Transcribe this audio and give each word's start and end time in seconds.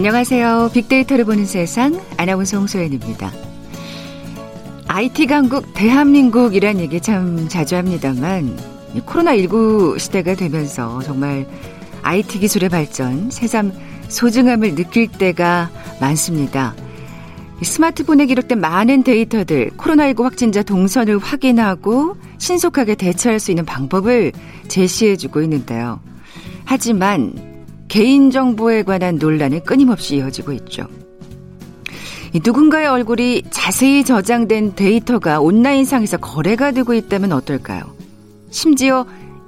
안녕하세요. 0.00 0.70
빅데이터를 0.72 1.26
보는 1.26 1.44
세상 1.44 2.00
아나운서 2.16 2.56
홍소연입니다. 2.56 3.30
IT 4.88 5.26
강국 5.26 5.74
대한민국이란 5.74 6.80
얘기 6.80 7.02
참 7.02 7.50
자주 7.50 7.76
합니다만 7.76 8.58
코로나19 8.94 9.98
시대가 9.98 10.34
되면서 10.34 11.02
정말 11.02 11.46
IT 12.00 12.38
기술의 12.38 12.70
발전, 12.70 13.30
새삼 13.30 13.72
소중함을 14.08 14.74
느낄 14.74 15.06
때가 15.06 15.68
많습니다. 16.00 16.74
스마트폰에 17.62 18.24
기록된 18.24 18.58
많은 18.58 19.02
데이터들, 19.02 19.72
코로나19 19.76 20.22
확진자 20.22 20.62
동선을 20.62 21.18
확인하고 21.18 22.16
신속하게 22.38 22.94
대처할 22.94 23.38
수 23.38 23.50
있는 23.50 23.66
방법을 23.66 24.32
제시해주고 24.66 25.42
있는데요. 25.42 26.00
하지만 26.64 27.49
개인정보에 27.90 28.84
관한 28.84 29.16
논란이 29.16 29.64
끊임없이 29.64 30.16
이어지고 30.16 30.52
있죠. 30.52 30.86
누군가의 32.32 32.86
얼굴이 32.86 33.42
자세히 33.50 34.04
저장된 34.04 34.76
데이터가 34.76 35.40
온라인상에서 35.40 36.18
거래가 36.18 36.70
되고 36.70 36.94
있다면 36.94 37.32
어떨까요? 37.32 37.82
심지어 38.50 39.04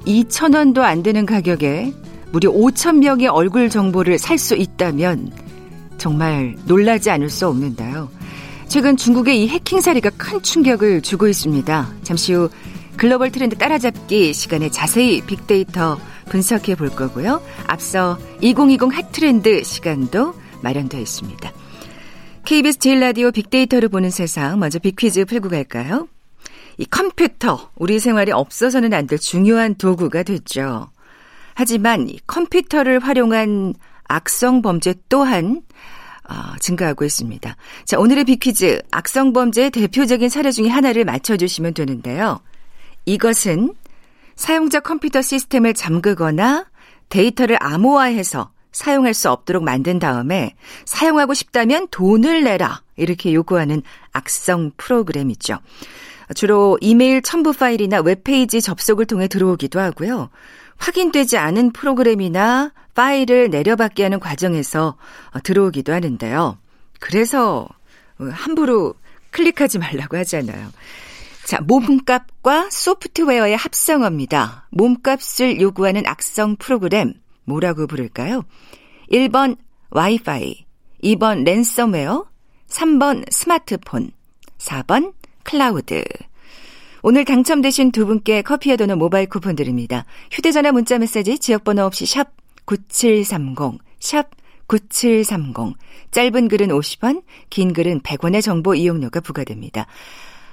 2천원도 0.07 0.79
안 0.81 1.05
되는 1.05 1.25
가격에 1.25 1.93
무려 2.33 2.51
5천명의 2.51 3.33
얼굴 3.33 3.71
정보를 3.71 4.19
살 4.19 4.37
수 4.37 4.57
있다면 4.57 5.31
정말 5.97 6.57
놀라지 6.67 7.11
않을 7.11 7.31
수 7.31 7.47
없는데요. 7.47 8.11
최근 8.67 8.97
중국의 8.97 9.45
이 9.45 9.49
해킹 9.49 9.81
사례가 9.81 10.11
큰 10.17 10.43
충격을 10.43 11.03
주고 11.03 11.29
있습니다. 11.29 11.89
잠시 12.03 12.33
후 12.33 12.49
글로벌 12.97 13.31
트렌드 13.31 13.57
따라잡기 13.57 14.35
시간에 14.35 14.69
자세히 14.69 15.21
빅데이터 15.21 15.99
분석해 16.33 16.77
볼 16.77 16.89
거고요. 16.89 17.43
앞서 17.67 18.19
2020 18.41 18.91
핫트렌드 18.91 19.63
시간도 19.65 20.35
마련되어 20.63 20.99
있습니다. 20.99 21.53
KBS 22.47 22.79
제일 22.79 23.01
라디오 23.01 23.31
빅데이터를 23.31 23.91
보는 23.91 24.09
세상 24.09 24.59
먼저 24.59 24.79
빅퀴즈 24.79 25.27
풀고 25.27 25.51
갈까요? 25.51 26.09
이 26.79 26.87
컴퓨터 26.87 27.71
우리 27.77 27.99
생활에 28.01 28.33
없어서는 28.33 28.95
안 28.95 29.07
될 29.07 29.19
중요한 29.19 29.75
도구가 29.75 30.23
됐죠. 30.23 30.91
하지만 31.55 32.09
이 32.09 32.19
컴퓨터를 32.27 33.01
활용한 33.01 33.75
악성 34.05 34.63
범죄 34.63 34.95
또한 35.11 35.61
어, 36.31 36.57
증가하고 36.61 37.05
있습니다. 37.05 37.57
자, 37.85 37.99
오늘의 37.99 38.25
빅퀴즈 38.25 38.81
악성 38.91 39.35
범죄의 39.35 39.71
대표적인 39.71 40.31
사례 40.31 40.51
중에 40.51 40.69
하나를 40.69 41.05
맞춰 41.05 41.37
주시면 41.37 41.75
되는데요. 41.75 42.41
이것은 43.05 43.75
사용자 44.37 44.81
컴퓨터 44.81 45.23
시스템을 45.23 45.75
잠그거나 45.75 46.67
데이터를 47.09 47.57
암호화해서 47.61 48.51
사용할 48.73 49.13
수 49.13 49.31
없도록 49.31 49.63
만든 49.63 49.99
다음에 49.99 50.55
사용하고 50.87 51.35
싶다면 51.35 51.89
돈을 51.91 52.45
내라 52.45 52.83
이렇게 52.97 53.35
요구하는 53.35 53.83
악성 54.13 54.73
프로그램이죠. 54.77 55.59
주로 56.35 56.79
이메일 56.81 57.21
첨부 57.21 57.53
파일이나 57.53 58.01
웹페이지 58.01 58.63
접속을 58.63 59.05
통해 59.05 59.29
들어오기도 59.29 59.79
하고요. 59.79 60.31
확인되지 60.79 61.37
않은 61.37 61.73
프로그램이나 61.73 62.73
파일을 62.95 63.51
내려받게 63.51 64.03
하는 64.03 64.19
과정에서 64.19 64.97
들어오기도 65.45 65.93
하는데요. 65.93 66.59
그래서 67.01 67.69
함부로 68.19 68.95
클릭하지 69.31 69.79
말라고 69.79 70.17
하잖아요. 70.19 70.69
자, 71.45 71.61
몸값과 71.61 72.69
소프트웨어의 72.71 73.57
합성어입니다. 73.57 74.69
몸값을 74.71 75.61
요구하는 75.61 76.07
악성 76.07 76.57
프로그램 76.57 77.15
뭐라고 77.45 77.87
부를까요? 77.87 78.45
1번 79.11 79.57
와이파이, 79.91 80.65
2번 81.03 81.45
랜섬웨어, 81.45 82.27
3번 82.69 83.31
스마트폰, 83.31 84.13
4번 84.59 85.13
클라우드. 85.43 86.05
오늘 87.03 87.25
당첨되신 87.25 87.91
두 87.91 88.07
분께 88.07 88.43
커피와 88.43 88.77
도넛 88.77 88.97
모바일 88.99 89.29
쿠폰 89.29 89.57
드립니다. 89.57 90.05
휴대전화 90.31 90.71
문자 90.71 90.99
메시지 90.99 91.39
지역번호 91.39 91.83
없이 91.83 92.07
샵 92.07 92.31
9730, 92.65 93.81
샵 93.99 94.31
9730. 94.69 95.77
짧은 96.13 96.49
글은 96.49 96.69
50원, 96.69 97.25
긴 97.51 97.73
글은 97.73 98.01
100원의 98.01 98.41
정보 98.41 98.75
이용료가 98.75 99.21
부과됩니다. 99.21 99.87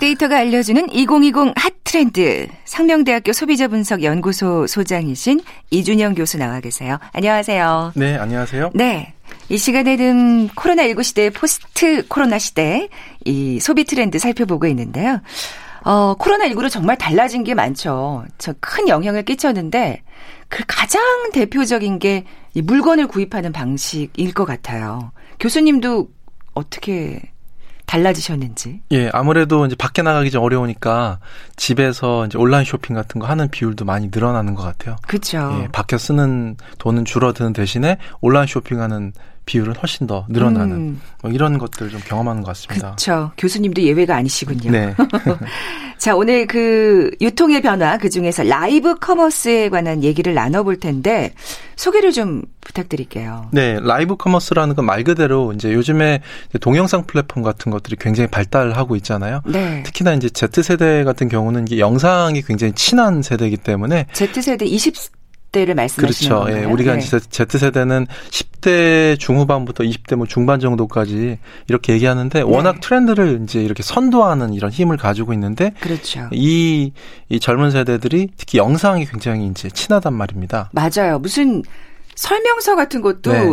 빅데이터가 0.00 0.38
알려주는 0.38 0.90
2020 0.92 1.52
핫트렌드. 1.56 2.48
상명대학교 2.64 3.32
소비자분석연구소 3.32 4.66
소장이신 4.66 5.40
이준영 5.70 6.14
교수 6.14 6.38
나와 6.38 6.60
계세요. 6.60 6.98
안녕하세요. 7.12 7.92
네, 7.96 8.16
안녕하세요. 8.16 8.70
네. 8.74 9.14
이 9.48 9.56
시간에는 9.58 10.48
코로나19 10.48 11.02
시대, 11.02 11.30
포스트 11.30 12.06
코로나 12.08 12.38
시대, 12.38 12.88
이 13.24 13.58
소비 13.60 13.84
트렌드 13.84 14.18
살펴보고 14.18 14.66
있는데요. 14.66 15.20
어, 15.84 16.14
코로나19로 16.18 16.68
정말 16.70 16.96
달라진 16.98 17.44
게 17.44 17.54
많죠. 17.54 18.24
저 18.38 18.54
큰 18.60 18.88
영향을 18.88 19.24
끼쳤는데, 19.24 20.02
그 20.48 20.62
가장 20.66 21.00
대표적인 21.32 21.98
게 21.98 22.24
이 22.54 22.62
물건을 22.62 23.06
구입하는 23.06 23.52
방식일 23.52 24.32
것 24.32 24.46
같아요. 24.46 25.12
교수님도 25.40 26.08
어떻게 26.54 27.20
달라지셨는지? 27.86 28.82
예, 28.92 29.10
아무래도 29.12 29.64
이제 29.64 29.76
밖에 29.76 30.02
나가기 30.02 30.30
좀 30.30 30.42
어려우니까 30.42 31.20
집에서 31.56 32.26
이제 32.26 32.36
온라인 32.36 32.64
쇼핑 32.64 32.94
같은 32.94 33.20
거 33.20 33.26
하는 33.26 33.48
비율도 33.48 33.84
많이 33.84 34.08
늘어나는 34.12 34.54
것 34.54 34.62
같아요. 34.62 34.96
그렇죠. 35.06 35.60
예, 35.62 35.68
밖에 35.68 35.96
쓰는 35.96 36.56
돈은 36.78 37.04
줄어드는 37.04 37.52
대신에 37.52 37.98
온라인 38.20 38.46
쇼핑하는 38.46 39.12
비율은 39.46 39.76
훨씬 39.76 40.06
더 40.08 40.26
늘어나는 40.28 40.76
음. 40.76 41.00
뭐 41.22 41.30
이런 41.30 41.56
것들 41.56 41.88
좀 41.88 42.00
경험하는 42.04 42.42
것 42.42 42.48
같습니다. 42.48 42.88
그렇죠. 42.88 43.30
교수님도 43.38 43.80
예외가 43.82 44.16
아니시군요. 44.16 44.70
네. 44.72 44.94
자, 45.98 46.14
오늘 46.16 46.46
그 46.46 47.10
유통의 47.20 47.62
변화 47.62 47.96
그 47.96 48.10
중에서 48.10 48.42
라이브 48.42 48.96
커머스에 48.96 49.68
관한 49.68 50.02
얘기를 50.02 50.34
나눠볼 50.34 50.78
텐데 50.80 51.32
소개를 51.76 52.12
좀 52.12 52.42
부탁드릴게요. 52.60 53.48
네, 53.52 53.78
라이브 53.80 54.16
커머스라는 54.16 54.74
건 54.74 54.86
말 54.86 55.02
그대로 55.04 55.52
이제 55.52 55.72
요즘에 55.72 56.20
동영상 56.60 57.04
플랫폼 57.06 57.42
같은 57.42 57.72
것들이 57.72 57.96
굉장히 57.98 58.28
발달하고 58.28 58.94
있잖아요. 58.96 59.40
네. 59.46 59.82
특히나 59.84 60.14
이제 60.14 60.28
Z 60.28 60.62
세대 60.62 61.02
같은 61.04 61.28
경우는 61.28 61.66
이게 61.66 61.78
영상이 61.80 62.42
굉장히 62.42 62.72
친한 62.74 63.22
세대이기 63.22 63.56
때문에 63.58 64.06
Z 64.12 64.42
세대 64.42 64.64
20 64.64 64.94
10대를 65.56 65.74
말씀하시는 65.74 65.96
그렇죠. 65.96 66.34
건가요? 66.44 66.62
예, 66.62 66.64
우리가 66.64 66.96
네. 66.96 67.00
Z세대는 67.00 68.06
10대 68.30 69.18
중후반부터 69.18 69.84
20대 69.84 70.16
뭐 70.16 70.26
중반 70.26 70.60
정도까지 70.60 71.38
이렇게 71.68 71.94
얘기하는데 71.94 72.38
네. 72.38 72.44
워낙 72.44 72.80
트렌드를 72.80 73.40
이제 73.42 73.62
이렇게 73.62 73.82
선도하는 73.82 74.52
이런 74.52 74.70
힘을 74.70 74.96
가지고 74.96 75.32
있는데 75.32 75.72
그렇죠. 75.80 76.28
이, 76.32 76.92
이 77.28 77.40
젊은 77.40 77.70
세대들이 77.70 78.28
특히 78.36 78.58
영상이 78.58 79.06
굉장히 79.06 79.46
이제 79.46 79.70
친하단 79.70 80.12
말입니다. 80.14 80.70
맞아요. 80.72 81.18
무슨 81.18 81.62
설명서 82.14 82.76
같은 82.76 83.00
것도 83.02 83.32
네. 83.32 83.48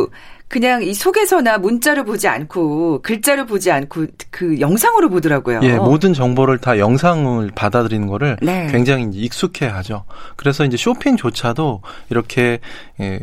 그냥 0.54 0.84
이 0.84 0.94
속에서나 0.94 1.58
문자를 1.58 2.04
보지 2.06 2.28
않고 2.28 3.02
글자를 3.02 3.48
보지 3.48 3.72
않고 3.72 4.06
그 4.30 4.60
영상으로 4.60 5.10
보더라고요. 5.10 5.62
예, 5.64 5.78
모든 5.78 6.14
정보를 6.14 6.60
다 6.60 6.78
영상을 6.78 7.50
받아들이는 7.56 8.06
거를 8.06 8.38
네. 8.40 8.68
굉장히 8.72 9.06
익숙해 9.16 9.66
하죠. 9.66 10.06
그래서 10.36 10.64
이제 10.64 10.78
쇼핑조차도 10.78 11.82
이렇게 12.12 12.60
예, 13.00 13.20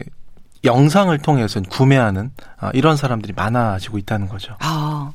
영상을 0.65 1.17
통해서 1.19 1.61
구매하는 1.71 2.33
아, 2.59 2.73
이런 2.75 2.97
사람들이 2.97 3.33
많아지고 3.37 3.99
있다는 3.99 4.27
거죠. 4.27 4.57
아, 4.59 5.13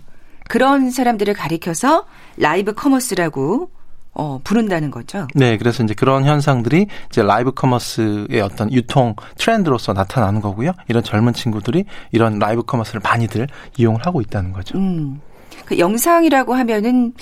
그런 0.47 0.91
사람들을 0.91 1.33
가리켜서 1.33 2.05
라이브 2.37 2.71
커머스라고 2.71 3.71
어, 4.15 4.39
부른다는 4.43 4.91
거죠. 4.91 5.27
네, 5.35 5.57
그래서 5.57 5.83
이제 5.83 5.93
그런 5.93 6.25
현상들이 6.25 6.87
이제 7.09 7.21
라이브 7.21 7.51
커머스의 7.51 8.39
어떤 8.41 8.71
유통 8.71 9.15
트렌드로서 9.37 9.93
나타나는 9.93 10.41
거고요. 10.41 10.71
이런 10.87 11.03
젊은 11.03 11.33
친구들이 11.33 11.83
이런 12.11 12.39
라이브 12.39 12.63
커머스를 12.63 13.01
많이들 13.03 13.47
이용을 13.77 14.05
하고 14.05 14.21
있다는 14.21 14.53
거죠. 14.53 14.77
음. 14.77 15.19
그 15.65 15.77
영상이라고 15.77 16.53
하면은 16.53 17.13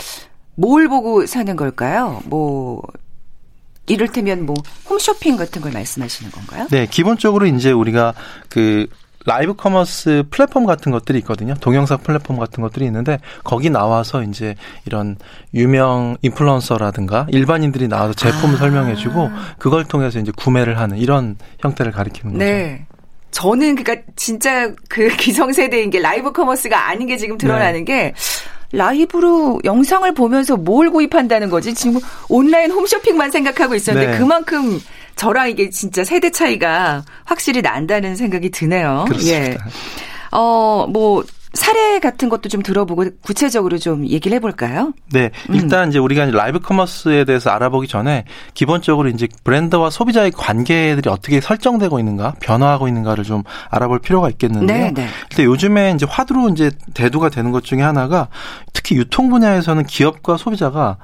뭘 0.55 0.87
보고 0.87 1.25
사는 1.25 1.55
걸까요? 1.55 2.21
뭐 2.25 2.83
이를테면 3.87 4.45
뭐 4.45 4.55
홈쇼핑 4.87 5.35
같은 5.35 5.61
걸 5.61 5.71
말씀하시는 5.71 6.31
건가요? 6.31 6.67
네, 6.69 6.85
기본적으로 6.85 7.47
이제 7.47 7.71
우리가 7.71 8.13
그 8.49 8.87
라이브 9.25 9.53
커머스 9.53 10.23
플랫폼 10.29 10.65
같은 10.65 10.91
것들이 10.91 11.19
있거든요. 11.19 11.53
동영상 11.55 11.97
플랫폼 11.99 12.37
같은 12.37 12.61
것들이 12.61 12.85
있는데 12.85 13.19
거기 13.43 13.69
나와서 13.69 14.23
이제 14.23 14.55
이런 14.85 15.17
유명 15.53 16.17
인플루언서라든가 16.21 17.27
일반인들이 17.29 17.87
나와서 17.87 18.13
제품을 18.13 18.55
아. 18.55 18.57
설명해 18.57 18.95
주고 18.95 19.29
그걸 19.57 19.85
통해서 19.85 20.19
이제 20.19 20.31
구매를 20.35 20.79
하는 20.79 20.97
이런 20.97 21.37
형태를 21.59 21.91
가리키는 21.91 22.33
거죠. 22.33 22.43
네. 22.45 22.85
저는 23.31 23.75
그러니까 23.75 24.05
진짜 24.15 24.71
그 24.89 25.07
기성세대인 25.17 25.89
게 25.89 25.99
라이브 25.99 26.31
커머스가 26.31 26.87
아닌 26.89 27.07
게 27.07 27.17
지금 27.17 27.37
드러나는 27.37 27.85
네. 27.85 27.85
게 27.85 28.13
라이브로 28.71 29.59
영상을 29.63 30.11
보면서 30.13 30.57
뭘 30.57 30.89
구입한다는 30.89 31.49
거지? 31.49 31.73
지금 31.73 31.99
온라인 32.27 32.71
홈쇼핑만 32.71 33.29
생각하고 33.31 33.75
있었는데 33.75 34.13
네. 34.13 34.17
그만큼 34.17 34.79
저랑 35.15 35.49
이게 35.49 35.69
진짜 35.69 36.03
세대 36.03 36.29
차이가 36.29 37.03
확실히 37.25 37.61
난다는 37.61 38.15
생각이 38.15 38.49
드네요. 38.49 39.05
그렇습니다. 39.07 39.37
예. 39.37 39.57
어, 40.31 40.87
뭐 40.89 41.23
사례 41.53 41.99
같은 41.99 42.29
것도 42.29 42.49
좀 42.49 42.63
들어보고 42.63 43.05
구체적으로 43.21 43.77
좀 43.77 44.07
얘기를 44.07 44.35
해볼까요? 44.35 44.93
네, 45.11 45.29
일단 45.49 45.85
음. 45.85 45.89
이제 45.89 45.99
우리가 45.99 46.25
라이브 46.25 46.59
커머스에 46.59 47.25
대해서 47.25 47.51
알아보기 47.51 47.87
전에 47.87 48.25
기본적으로 48.55 49.07
이제 49.09 49.27
브랜드와 49.43 49.91
소비자의 49.91 50.31
관계들이 50.31 51.07
어떻게 51.11 51.39
설정되고 51.39 51.99
있는가, 51.99 52.33
변화하고 52.39 52.87
있는가를 52.87 53.23
좀 53.23 53.43
알아볼 53.69 53.99
필요가 53.99 54.29
있겠는데요. 54.31 54.85
네, 54.85 54.91
네. 54.93 55.07
근데 55.29 55.43
요즘에 55.45 55.91
이제 55.91 56.07
화두로 56.09 56.49
이제 56.49 56.71
대두가 56.95 57.29
되는 57.29 57.51
것 57.51 57.63
중에 57.63 57.81
하나가 57.81 58.29
특히 58.73 58.95
유통 58.95 59.29
분야에서는 59.29 59.85
기업과 59.85 60.37
소비자가 60.37 60.97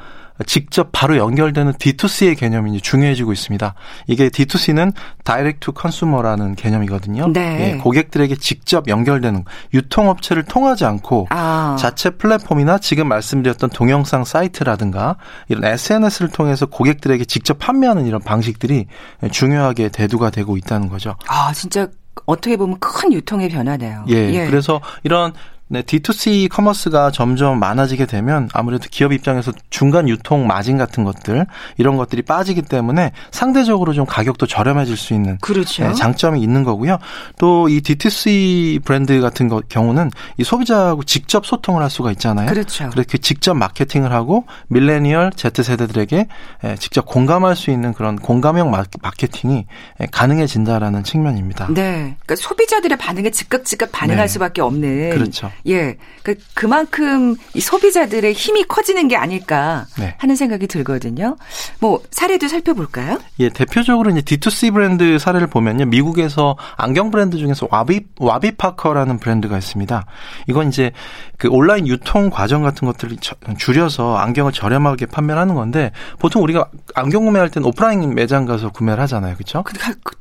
직접 0.45 0.89
바로 0.91 1.18
연결되는 1.18 1.74
D2C의 1.74 2.38
개념이 2.38 2.80
중요해지고 2.81 3.33
있습니다. 3.33 3.74
이게 4.07 4.30
D2C는 4.30 4.94
Direct 5.24 5.59
to 5.59 5.74
Consumer라는 5.80 6.56
개념이거든요. 6.56 7.31
네. 7.33 7.74
예, 7.74 7.77
고객들에게 7.77 8.36
직접 8.36 8.88
연결되는 8.88 9.44
유통업체를 9.74 10.44
통하지 10.44 10.86
않고 10.86 11.27
아. 11.30 11.75
자체 11.80 12.12
플랫폼이나 12.12 12.77
지금 12.77 13.07
말씀드렸던 13.07 13.71
동영상 13.71 14.24
사이트라든가 14.24 15.18
이런 15.50 15.65
SNS를 15.65 16.30
통해서 16.30 16.65
고객들에게 16.65 17.25
직접 17.25 17.59
판매하는 17.59 18.06
이런 18.06 18.21
방식들이 18.21 18.88
중요하게 19.31 19.89
대두가 19.89 20.30
되고 20.30 20.57
있다는 20.57 20.89
거죠. 20.89 21.15
아, 21.27 21.51
진짜 21.53 21.88
어떻게 22.25 22.57
보면 22.57 22.80
큰 22.80 23.13
유통의 23.13 23.50
변화네요. 23.50 24.06
예. 24.09 24.13
예. 24.33 24.45
그래서 24.45 24.81
이런 25.03 25.33
네, 25.69 25.81
D2C 25.83 26.50
커머스가 26.50 27.12
점점 27.12 27.60
많아지게 27.60 28.06
되면 28.07 28.50
아무래도 28.54 28.88
기업 28.92 29.13
입장에서 29.13 29.51
중간 29.69 30.10
유통 30.10 30.48
마진 30.48 30.77
같은 30.77 31.04
것들 31.04 31.45
이런 31.77 31.95
것들이 31.95 32.24
빠지기 32.24 32.63
때문에 32.63 33.12
상대적으로 33.31 33.94
좀 33.94 34.06
가격도 34.06 34.48
저렴해질 34.48 34.98
수 34.98 35.13
있는 35.13 35.38
그렇죠. 35.39 35.88
네, 35.88 35.94
장점이 35.94 36.42
있는 36.42 36.63
거고요. 36.63 36.98
또 37.38 37.69
이 37.69 37.81
D2C 37.81 38.83
브랜드 38.83 39.19
같은 39.21 39.48
거, 39.48 39.62
경우는 39.68 40.12
이 40.38 40.44
소비자하고 40.44 41.04
직접 41.04 41.45
소통을 41.45 41.81
할 41.81 41.89
수가 41.89 42.12
있잖아요. 42.12 42.50
그렇죠. 42.50 42.89
그렇게 42.89 43.18
직접 43.18 43.54
마케팅을 43.54 44.12
하고 44.12 44.45
밀레니얼 44.68 45.31
Z 45.36 45.63
세대들에게 45.63 46.27
예, 46.66 46.75
직접 46.75 47.06
공감할 47.06 47.56
수 47.56 47.71
있는 47.71 47.94
그런 47.94 48.16
공감형 48.18 48.71
마케팅이 49.01 49.66
예, 50.01 50.06
가능해진다라는 50.12 51.04
측면입니다. 51.04 51.68
네, 51.68 52.16
그러니까 52.25 52.36
소비자들의 52.36 52.98
반응에 52.98 53.30
즉각 53.31 53.66
즉각 53.66 53.92
반응할 53.92 54.24
네. 54.25 54.27
수밖에 54.27 54.62
없는 54.62 55.12
그렇죠. 55.12 55.51
예. 55.67 55.97
그 56.23 56.35
그만큼 56.53 57.35
이 57.53 57.59
소비자들의 57.59 58.33
힘이 58.33 58.63
커지는 58.63 59.07
게 59.07 59.15
아닐까 59.15 59.85
네. 59.97 60.15
하는 60.17 60.35
생각이 60.35 60.67
들거든요. 60.67 61.38
뭐 61.79 62.01
사례도 62.11 62.47
살펴볼까요? 62.47 63.19
예, 63.39 63.50
대표적으로 63.50 64.11
이제 64.11 64.21
D2C 64.21 64.73
브랜드 64.73 65.17
사례를 65.19 65.47
보면요. 65.47 65.85
미국에서 65.85 66.57
안경 66.77 67.11
브랜드 67.11 67.38
중에서 67.38 67.67
와비 67.71 68.01
와비 68.19 68.51
파커라는 68.51 69.19
브랜드가 69.19 69.57
있습니다. 69.57 70.06
이건 70.47 70.69
이제 70.69 70.91
그 71.38 71.47
온라인 71.50 71.88
유통 71.88 72.29
과정 72.29 72.63
같은 72.63 72.85
것들을 72.85 73.17
줄여서 73.57 74.17
안경을 74.17 74.51
저렴하게 74.51 75.06
판매하는 75.07 75.56
건데 75.56 75.91
보통 76.19 76.44
우리가 76.44 76.69
안경 76.95 77.25
구매할 77.25 77.50
때는 77.50 77.67
오프라인 77.67 78.13
매장 78.13 78.45
가서 78.45 78.69
구매를 78.69 79.01
하잖아요. 79.03 79.35
그렇죠? 79.35 79.63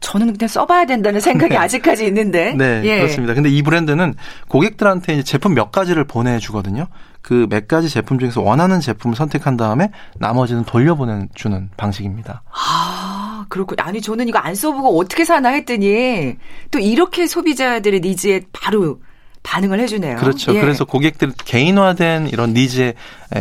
저는 0.00 0.32
그냥 0.35 0.49
써 0.49 0.64
봐야 0.64 0.87
된다는 0.87 1.20
생각이 1.20 1.50
네. 1.50 1.56
아직까지 1.56 2.06
있는데. 2.06 2.55
네, 2.55 2.82
예. 2.85 2.99
그렇습니다. 2.99 3.35
근데 3.35 3.50
이 3.50 3.62
브랜드는 3.62 4.14
고객들한테 4.49 5.14
이제 5.14 5.23
제품 5.29 5.55
몇 5.55 5.71
가지를 5.71 6.05
보내주거든요. 6.05 6.87
그 7.21 7.47
몇 7.51 7.69
가지 7.69 7.89
제품 7.91 8.19
중에서 8.19 8.41
원하는 8.41 8.81
제품을 8.81 9.15
선택한 9.15 9.57
다음에 9.59 9.91
나머지는 10.19 10.65
돌려보내주는 10.65 11.71
방식입니다. 11.77 12.43
아, 12.51 13.45
그렇군. 13.49 13.79
아니, 13.81 14.01
저는 14.01 14.29
이거 14.29 14.39
안 14.39 14.55
써보고 14.55 14.99
어떻게 14.99 15.25
사나 15.25 15.51
했더니 15.51 16.37
또 16.71 16.79
이렇게 16.79 17.27
소비자들의 17.27 18.01
니즈에 18.01 18.43
바로 18.53 19.01
반응을 19.43 19.81
해주네요. 19.81 20.17
그렇죠. 20.17 20.55
예. 20.55 20.61
그래서 20.61 20.85
고객들 20.85 21.33
개인화된 21.45 22.29
이런 22.29 22.55
니즈에 22.55 22.95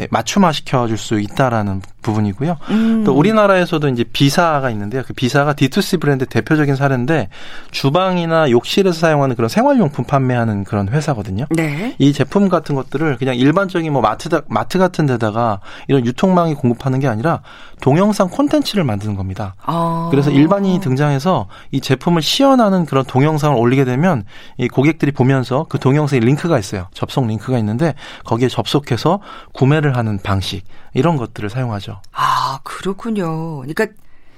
맞춤화 0.10 0.51
시켜줄 0.51 0.98
수 0.98 1.19
있다라는 1.19 1.81
부분이고요. 2.07 2.57
음. 2.69 3.04
또 3.04 3.13
우리나라에서도 3.13 3.88
이제 3.89 4.04
비사가 4.04 4.69
있는데요. 4.71 5.04
그 5.06 5.13
비사가 5.13 5.54
D2C 5.54 6.00
브랜드 6.00 6.25
대표적인 6.25 6.75
사례인데 6.75 7.30
주방이나 7.71 8.50
욕실에서 8.50 8.98
사용하는 8.98 9.36
그런 9.36 9.50
생활용품 9.50 10.06
판매하는 10.06 10.63
그런 10.63 10.89
회사거든요. 10.89 11.45
네. 11.50 11.95
이 12.00 12.13
제품 12.13 12.50
같은 12.50 12.75
것들을 12.75 13.18
그냥 13.18 13.36
일반적인 13.36 13.92
뭐 13.92 14.01
마트 14.01 14.30
마트 14.48 14.77
같은 14.80 15.06
데다가 15.06 15.59
이런 15.88 16.06
유통망이 16.06 16.54
공급하는 16.56 17.00
게 17.00 17.07
아니라 17.07 17.42
동영상 17.81 18.30
콘텐츠를 18.30 18.83
만드는 18.83 19.15
겁니다. 19.15 19.56
아. 19.63 20.07
그래서 20.09 20.31
일반인이 20.31 20.80
등장해서 20.80 21.48
이 21.71 21.81
제품을 21.81 22.21
시연하는 22.21 22.86
그런 22.86 23.04
동영상을 23.06 23.57
올리게 23.57 23.86
되면 23.86 24.24
이 24.57 24.68
고객들이 24.68 25.12
보면서 25.12 25.65
그 25.69 25.80
동영상에 25.80 26.19
링크가 26.21 26.57
있어요. 26.57 26.88
접속 26.94 27.27
링크가 27.27 27.57
있는데 27.59 27.94
거기에 28.24 28.48
접속해서 28.48 29.19
구매를 29.54 29.98
하는 29.98 30.19
방식 30.24 30.63
이런 30.97 31.15
것들을 31.17 31.49
사용하죠. 31.49 32.01
아 32.11 32.59
그렇군요. 32.63 33.59
그러니까 33.59 33.87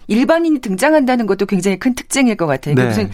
일반인이 0.08 0.60
등장한다는 0.60 1.26
것도 1.26 1.46
굉장히 1.46 1.80
큰 1.80 1.96
특징일 1.96 2.36
것 2.36 2.48
같아요. 2.48 2.76
네. 2.76 2.86
무슨 2.86 3.10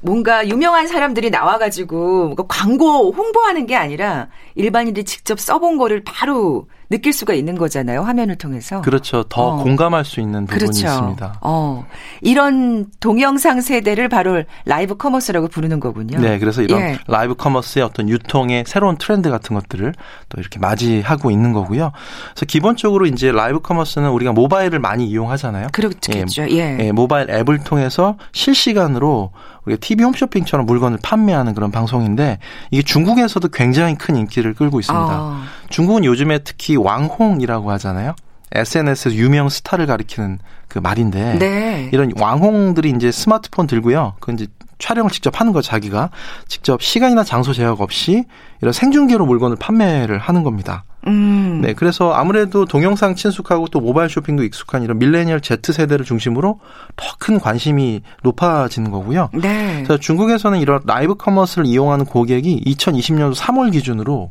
뭔가 0.00 0.46
유명한 0.46 0.86
사람들이 0.86 1.30
나와가지고 1.30 2.36
광고 2.46 3.10
홍보하는 3.12 3.66
게 3.66 3.74
아니라 3.74 4.28
일반인들이 4.54 5.04
직접 5.04 5.40
써본 5.40 5.76
거를 5.78 6.02
바로 6.04 6.68
느낄 6.90 7.12
수가 7.12 7.34
있는 7.34 7.56
거잖아요. 7.56 8.02
화면을 8.02 8.36
통해서. 8.36 8.80
그렇죠. 8.80 9.24
더 9.24 9.48
어. 9.48 9.62
공감할 9.62 10.04
수 10.04 10.20
있는 10.20 10.46
부분이 10.46 10.58
그렇죠. 10.58 10.86
있습니다. 10.86 11.40
어. 11.42 11.86
이런 12.22 12.86
동영상 13.00 13.60
세대를 13.60 14.08
바로 14.08 14.42
라이브 14.64 14.96
커머스라고 14.96 15.48
부르는 15.48 15.80
거군요. 15.80 16.18
네. 16.18 16.38
그래서 16.38 16.62
이런 16.62 16.80
예. 16.80 16.98
라이브 17.06 17.34
커머스의 17.34 17.84
어떤 17.84 18.08
유통의 18.08 18.64
새로운 18.66 18.96
트렌드 18.96 19.30
같은 19.30 19.54
것들을 19.54 19.92
또 20.30 20.40
이렇게 20.40 20.58
맞이하고 20.58 21.30
있는 21.30 21.52
거고요. 21.52 21.92
그래서 22.32 22.46
기본적으로 22.46 23.06
이제 23.06 23.32
라이브 23.32 23.60
커머스는 23.60 24.10
우리가 24.10 24.32
모바일을 24.32 24.78
많이 24.78 25.06
이용하잖아요. 25.08 25.68
그렇겠죠. 25.72 26.42
예. 26.50 26.56
예. 26.56 26.78
예. 26.80 26.92
모바일 26.92 27.30
앱을 27.30 27.64
통해서 27.64 28.16
실시간으로 28.32 29.32
우리가 29.66 29.78
TV 29.80 30.04
홈쇼핑처럼 30.04 30.64
물건을 30.64 30.98
판매하는 31.02 31.54
그런 31.54 31.70
방송인데 31.70 32.38
이게 32.70 32.82
중국에서도 32.82 33.46
굉장히 33.48 33.94
큰 33.96 34.16
인기를 34.16 34.54
끌고 34.54 34.80
있습니다. 34.80 35.06
아. 35.10 35.44
중국은 35.70 36.04
요즘에 36.04 36.38
특히 36.38 36.76
왕홍이라고 36.76 37.70
하잖아요. 37.72 38.14
SNS에서 38.52 39.14
유명 39.14 39.48
스타를 39.48 39.86
가리키는 39.86 40.38
그 40.68 40.78
말인데 40.78 41.38
네. 41.38 41.90
이런 41.92 42.12
왕홍들이 42.18 42.90
이제 42.96 43.10
스마트폰 43.10 43.66
들고요. 43.66 44.14
그 44.20 44.32
이제 44.32 44.46
촬영을 44.78 45.10
직접 45.10 45.40
하는 45.40 45.52
거 45.52 45.60
자기가 45.60 46.10
직접 46.46 46.80
시간이나 46.80 47.24
장소 47.24 47.52
제약 47.52 47.80
없이 47.80 48.24
이런 48.62 48.72
생중계로 48.72 49.26
물건을 49.26 49.56
판매를 49.56 50.18
하는 50.18 50.44
겁니다. 50.44 50.84
음. 51.06 51.60
네, 51.62 51.74
그래서 51.74 52.12
아무래도 52.12 52.64
동영상 52.64 53.14
친숙하고 53.14 53.68
또 53.68 53.80
모바일 53.80 54.08
쇼핑도 54.08 54.44
익숙한 54.44 54.82
이런 54.82 54.98
밀레니얼 54.98 55.40
Z 55.40 55.72
세대를 55.72 56.04
중심으로 56.04 56.60
더 56.96 57.18
큰 57.18 57.40
관심이 57.40 58.02
높아지는 58.22 58.90
거고요. 58.90 59.28
네. 59.34 59.82
그래서 59.84 59.98
중국에서는 59.98 60.60
이런 60.60 60.80
라이브 60.86 61.16
커머스를 61.16 61.66
이용하는 61.66 62.04
고객이 62.04 62.62
2020년 62.64 63.34
3월 63.34 63.72
기준으로 63.72 64.30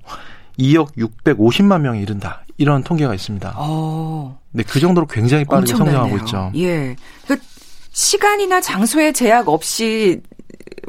2억 0.60 0.96
650만 0.98 1.82
명에 1.82 2.02
이른다. 2.02 2.44
이런 2.58 2.84
통계가 2.84 3.14
있습니다. 3.14 3.54
어. 3.58 4.40
네, 4.52 4.64
그 4.64 4.80
정도로 4.80 5.06
굉장히 5.08 5.46
빠르게. 5.46 5.76
성장하고 5.76 6.18
있죠. 6.18 6.52
예. 6.56 6.96
그러니까 7.24 7.48
시간이나 7.92 8.62
장소의 8.62 9.14
제약 9.14 9.48
없이 9.50 10.22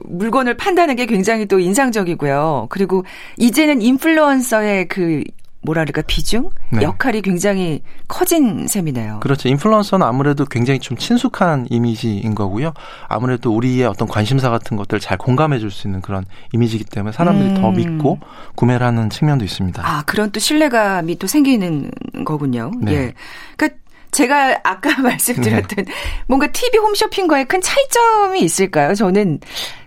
물건을 0.04 0.56
판다는 0.56 0.96
게 0.96 1.06
굉장히 1.06 1.46
또 1.46 1.58
인상적이고요. 1.58 2.68
그리고 2.70 3.04
이제는 3.36 3.82
인플루언서의 3.82 4.88
그 4.88 5.22
뭐랄까 5.60 6.02
비중 6.02 6.50
네. 6.70 6.82
역할이 6.82 7.20
굉장히 7.22 7.82
커진 8.06 8.66
셈이네요. 8.68 9.20
그렇죠. 9.20 9.48
인플루언서는 9.48 10.06
아무래도 10.06 10.44
굉장히 10.44 10.78
좀 10.78 10.96
친숙한 10.96 11.66
이미지인 11.68 12.34
거고요. 12.34 12.72
아무래도 13.08 13.54
우리의 13.54 13.84
어떤 13.86 14.06
관심사 14.08 14.50
같은 14.50 14.76
것들 14.76 15.00
잘 15.00 15.18
공감해 15.18 15.58
줄 15.58 15.70
수 15.70 15.86
있는 15.86 16.00
그런 16.00 16.24
이미지이기 16.54 16.84
때문에 16.84 17.12
사람들이 17.12 17.50
음. 17.50 17.60
더 17.60 17.70
믿고 17.70 18.18
구매를 18.54 18.86
하는 18.86 19.10
측면도 19.10 19.44
있습니다. 19.44 19.82
아, 19.84 20.02
그런 20.06 20.30
또 20.30 20.40
신뢰감이 20.40 21.18
또 21.18 21.26
생기는 21.26 21.90
거군요. 22.24 22.70
네. 22.80 22.92
예. 22.92 23.14
그러니까 23.56 23.78
제가 24.10 24.60
아까 24.64 24.96
말씀드렸던 25.02 25.84
네. 25.84 25.92
뭔가 26.26 26.46
TV 26.46 26.78
홈쇼핑과의 26.78 27.44
큰 27.44 27.60
차이점이 27.60 28.40
있을까요? 28.40 28.94
저는 28.94 29.40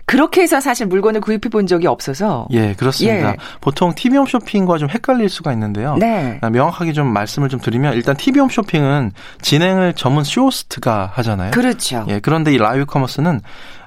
그렇게 0.04 0.42
해서 0.42 0.60
사실 0.60 0.86
물건을 0.86 1.20
구입해 1.20 1.48
본 1.48 1.66
적이 1.66 1.86
없어서. 1.86 2.46
예, 2.50 2.74
그렇습니다. 2.74 3.30
예. 3.30 3.36
보통 3.60 3.94
TV 3.94 4.18
홈 4.18 4.26
쇼핑과 4.26 4.78
좀 4.78 4.88
헷갈릴 4.90 5.28
수가 5.28 5.52
있는데요. 5.52 5.96
네. 5.96 6.38
아, 6.42 6.50
명확하게 6.50 6.92
좀 6.92 7.12
말씀을 7.12 7.48
좀 7.48 7.60
드리면 7.60 7.94
일단 7.94 8.16
TV 8.16 8.40
홈 8.40 8.48
쇼핑은 8.48 9.12
진행을 9.40 9.94
전문 9.94 10.24
쇼호스트가 10.24 11.12
하잖아요. 11.14 11.52
그렇죠. 11.52 12.04
예, 12.08 12.20
그런데 12.20 12.52
이 12.52 12.58
라이브 12.58 12.84
커머스는 12.84 13.40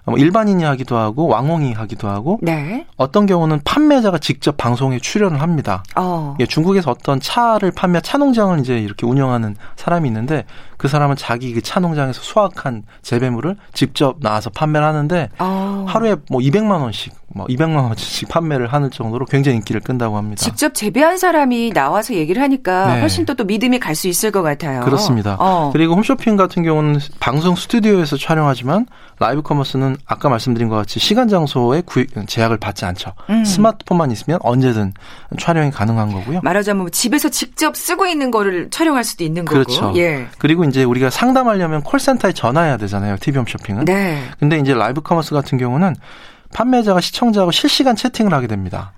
뭐 0.05 0.17
일반인이 0.17 0.63
하기도 0.63 0.97
하고 0.97 1.27
왕홍이 1.27 1.74
하기도 1.74 2.07
하고 2.07 2.39
네. 2.41 2.85
어떤 2.95 3.25
경우는 3.25 3.62
판매자가 3.65 4.19
직접 4.19 4.55
방송에 4.55 5.00
출연을 5.00 5.41
합니다. 5.41 5.83
어. 5.95 6.35
예, 6.39 6.45
중국에서 6.45 6.91
어떤 6.91 7.19
차를 7.19 7.71
판매 7.71 8.00
차 8.01 8.17
농장을 8.17 8.59
이제 8.59 8.77
이렇게 8.77 9.05
운영하는 9.07 9.55
사람이 9.75 10.07
있는데 10.07 10.45
그 10.77 10.88
사람은 10.88 11.15
자기 11.15 11.53
그 11.53 11.62
차 11.62 11.79
농장에서 11.79 12.21
수확한 12.21 12.83
재배물을 13.01 13.55
직접 13.74 14.17
나와서 14.19 14.51
판매를 14.51 14.85
하는데 14.88 15.29
어. 15.39 15.85
하루에 15.88 16.15
뭐 16.29 16.39
200만 16.41 16.81
원씩 16.81 17.13
뭐 17.35 17.45
200만 17.47 17.83
원씩 17.83 18.29
판매를 18.29 18.67
하는 18.71 18.89
정도로 18.89 19.25
굉장히 19.25 19.57
인기를 19.57 19.81
끈다고 19.81 20.15
합니다. 20.15 20.41
직접 20.41 20.73
재배한 20.73 21.17
사람이 21.17 21.71
나와서 21.73 22.13
얘기를 22.13 22.41
하니까 22.41 22.93
네. 22.95 23.01
훨씬 23.01 23.25
또, 23.25 23.33
또 23.35 23.43
믿음이 23.43 23.77
갈 23.79 23.95
수 23.95 24.07
있을 24.09 24.29
것 24.31 24.41
같아요. 24.43 24.81
그렇습니다. 24.83 25.37
어. 25.39 25.69
그리고 25.71 25.95
홈쇼핑 25.95 26.35
같은 26.35 26.63
경우는 26.63 26.99
방송 27.21 27.55
스튜디오에서 27.55 28.17
촬영하지만 28.17 28.85
라이브 29.19 29.41
커머스는 29.41 29.95
아까 30.05 30.27
말씀드린 30.27 30.67
것 30.67 30.75
같이 30.75 30.99
시간 30.99 31.29
장소에 31.29 31.81
구입, 31.85 32.09
제약을 32.27 32.57
받지 32.57 32.83
않죠. 32.83 33.11
음. 33.29 33.45
스마트폰만 33.45 34.11
있으면 34.11 34.39
언제든 34.43 34.93
촬영이 35.39 35.71
가능한 35.71 36.11
거고요. 36.11 36.41
말하자면 36.43 36.81
뭐 36.81 36.89
집에서 36.89 37.29
직접 37.29 37.75
쓰고 37.77 38.05
있는 38.07 38.31
거를 38.31 38.69
촬영할 38.69 39.03
수도 39.05 39.23
있는 39.23 39.45
거고. 39.45 39.63
그렇죠. 39.63 39.93
예. 39.95 40.27
그리고 40.39 40.65
이제 40.65 40.83
우리가 40.83 41.09
상담하려면 41.09 41.81
콜센터에 41.81 42.33
전화해야 42.33 42.75
되잖아요. 42.77 43.15
TV 43.21 43.39
홈쇼핑은. 43.39 43.85
네. 43.85 44.21
근데 44.39 44.57
이제 44.57 44.73
라이브 44.73 44.99
커머스 45.01 45.33
같은 45.33 45.57
경우는 45.57 45.95
판매자가 46.55 47.01
시청자하고 47.01 47.51
실시간 47.51 47.95
채팅을 47.97 48.33
하게 48.33 48.47
됩니다. 48.47 48.93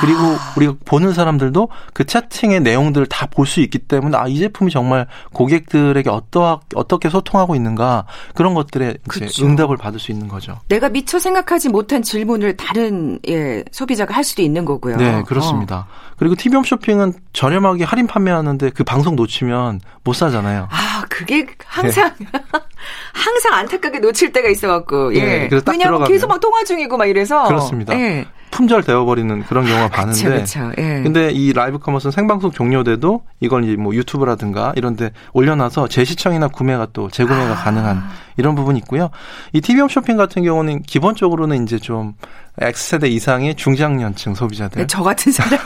그리고 0.00 0.20
아. 0.20 0.52
우리가 0.58 0.74
보는 0.84 1.14
사람들도 1.14 1.70
그 1.94 2.04
채팅의 2.04 2.60
내용들을 2.60 3.06
다 3.06 3.26
볼 3.26 3.46
수 3.46 3.60
있기 3.60 3.78
때문에 3.78 4.18
아 4.18 4.26
이 4.28 4.38
제품이 4.38 4.70
정말 4.70 5.06
고객들에게 5.32 6.10
어떠 6.10 6.60
어떻게 6.74 7.08
소통하고 7.08 7.54
있는가 7.56 8.04
그런 8.34 8.52
것들에 8.52 8.98
이제 9.16 9.42
응답을 9.42 9.78
받을 9.78 9.98
수 9.98 10.12
있는 10.12 10.28
거죠. 10.28 10.60
내가 10.68 10.90
미처 10.90 11.18
생각하지 11.18 11.70
못한 11.70 12.02
질문을 12.02 12.58
다른 12.58 13.18
예, 13.28 13.64
소비자가 13.72 14.14
할 14.14 14.24
수도 14.24 14.42
있는 14.42 14.66
거고요. 14.66 14.96
네, 14.96 15.22
그렇습니다. 15.22 15.86
어. 15.88 16.07
그리고 16.18 16.34
TV홈 16.34 16.64
쇼핑은 16.64 17.14
저렴하게 17.32 17.84
할인 17.84 18.06
판매하는데 18.06 18.70
그 18.70 18.84
방송 18.84 19.16
놓치면 19.16 19.80
못 20.04 20.12
사잖아요. 20.14 20.68
아, 20.70 21.04
그게 21.08 21.46
항상 21.64 22.12
네. 22.18 22.26
항상 23.12 23.54
안타깝게 23.54 24.00
놓칠 24.00 24.32
때가 24.32 24.48
있어 24.48 24.68
갖고 24.68 25.14
예. 25.14 25.48
네, 25.48 25.60
왜냐하면 25.66 26.04
계속 26.04 26.28
막 26.28 26.40
통화 26.40 26.64
중이고 26.64 26.96
막 26.96 27.06
이래서 27.06 27.46
그렇습니다. 27.46 27.98
예. 27.98 28.26
품절 28.50 28.82
되어 28.82 29.04
버리는 29.04 29.42
그런 29.44 29.66
경우가 29.66 29.96
많은데. 29.96 30.40
그쵸, 30.40 30.70
그쵸. 30.70 30.72
예. 30.78 31.02
근데 31.02 31.30
이 31.30 31.52
라이브 31.52 31.78
커머스는 31.78 32.12
생방송 32.12 32.50
종료돼도 32.50 33.22
이걸 33.40 33.64
이제 33.64 33.76
뭐 33.76 33.94
유튜브라든가 33.94 34.72
이런 34.76 34.96
데 34.96 35.10
올려 35.32 35.54
놔서 35.54 35.88
재시청이나 35.88 36.48
구매가 36.48 36.88
또 36.92 37.08
재구매가 37.10 37.52
아. 37.52 37.54
가능한 37.54 38.02
이런 38.38 38.54
부분이 38.54 38.78
있고요. 38.78 39.10
이 39.52 39.60
TV홈 39.60 39.88
쇼핑 39.88 40.16
같은 40.16 40.42
경우는 40.42 40.82
기본적으로는 40.82 41.64
이제 41.64 41.78
좀 41.78 42.14
X세대 42.60 43.08
이상의 43.08 43.56
중장년층 43.56 44.34
소비자들. 44.34 44.82
네, 44.82 44.86
저 44.86 45.02
같은 45.02 45.30
사람. 45.30 45.58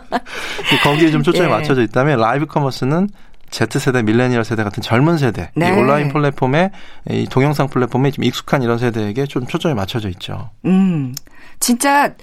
거기에 0.82 1.10
좀 1.10 1.22
초점이 1.22 1.46
예. 1.46 1.50
맞춰져 1.50 1.82
있다면 1.82 2.18
라이브 2.18 2.46
커머스는 2.46 3.08
Z세대, 3.50 4.02
밀레니얼 4.02 4.44
세대 4.44 4.62
같은 4.62 4.82
젊은 4.82 5.18
세대, 5.18 5.50
네. 5.56 5.68
이 5.68 5.72
온라인 5.72 6.08
플랫폼에 6.12 6.70
이 7.10 7.26
동영상 7.28 7.68
플랫폼에 7.68 8.10
좀 8.12 8.24
익숙한 8.24 8.62
이런 8.62 8.78
세대에게 8.78 9.26
좀 9.26 9.46
초점이 9.46 9.74
맞춰져 9.74 10.08
있죠. 10.10 10.50
음. 10.64 11.14
진짜 11.58 12.14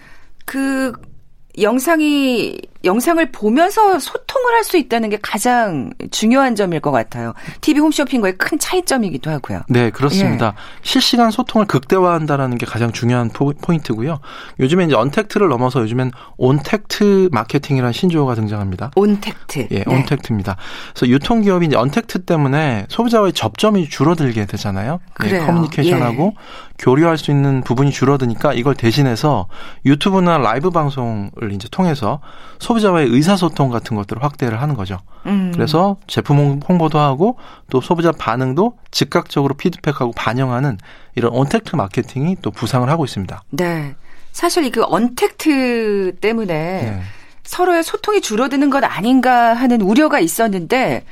그 0.45 0.93
영상이 1.59 2.57
영상을 2.87 3.31
보면서 3.31 3.99
소통을 3.99 4.53
할 4.53 4.67
수 4.67 4.77
있다는 4.77 5.09
게 5.09 5.17
가장 5.21 5.91
중요한 6.11 6.55
점일 6.55 6.81
것 6.81 6.91
같아요. 6.91 7.33
TV 7.61 7.81
홈쇼핑과의 7.81 8.37
큰 8.37 8.59
차이점이기도 8.59 9.31
하고요. 9.31 9.61
네, 9.69 9.89
그렇습니다. 9.89 10.47
예. 10.57 10.61
실시간 10.81 11.31
소통을 11.31 11.65
극대화한다라는 11.67 12.57
게 12.57 12.65
가장 12.65 12.91
중요한 12.91 13.29
포인트고요. 13.29 14.19
요즘에 14.59 14.85
이제 14.85 14.95
언택트를 14.95 15.47
넘어서 15.47 15.79
요즘엔 15.81 16.11
온택트 16.37 17.29
마케팅이라는 17.31 17.93
신조어가 17.93 18.35
등장합니다. 18.35 18.91
온택트. 18.95 19.67
예, 19.71 19.83
네. 19.83 19.83
온택트입니다. 19.87 20.57
그래서 20.93 21.07
유통기업이 21.07 21.65
이제 21.67 21.77
언택트 21.77 22.25
때문에 22.25 22.85
소비자와의 22.89 23.33
접점이 23.33 23.89
줄어들게 23.89 24.45
되잖아요. 24.45 24.99
네, 25.21 25.27
그래요. 25.27 25.41
네, 25.41 25.45
커뮤니케이션하고 25.45 26.33
예. 26.35 26.67
교류할 26.79 27.17
수 27.17 27.31
있는 27.31 27.61
부분이 27.61 27.91
줄어드니까 27.91 28.53
이걸 28.53 28.75
대신해서 28.75 29.47
유튜브나 29.85 30.37
라이브 30.37 30.69
방송을 30.69 31.51
이제 31.53 31.67
통해서 31.71 32.19
소비자와의 32.59 33.07
의사소통 33.09 33.69
같은 33.69 33.95
것들을 33.95 34.23
확대를 34.23 34.61
하는 34.61 34.75
거죠. 34.75 34.99
음. 35.25 35.51
그래서 35.53 35.97
제품 36.07 36.59
홍보도 36.67 36.99
하고 36.99 37.37
또 37.69 37.81
소비자 37.81 38.11
반응도 38.11 38.77
즉각적으로 38.91 39.55
피드백하고 39.55 40.11
반영하는 40.13 40.77
이런 41.15 41.33
온택트 41.33 41.75
마케팅이 41.75 42.37
또 42.41 42.51
부상을 42.51 42.89
하고 42.89 43.05
있습니다. 43.05 43.43
네. 43.51 43.95
사실 44.31 44.65
이그 44.65 44.83
언택트 44.83 46.17
때문에 46.21 46.53
네. 46.53 47.01
서로의 47.43 47.83
소통이 47.83 48.21
줄어드는 48.21 48.69
것 48.69 48.83
아닌가 48.83 49.53
하는 49.53 49.81
우려가 49.81 50.19
있었는데 50.19 51.05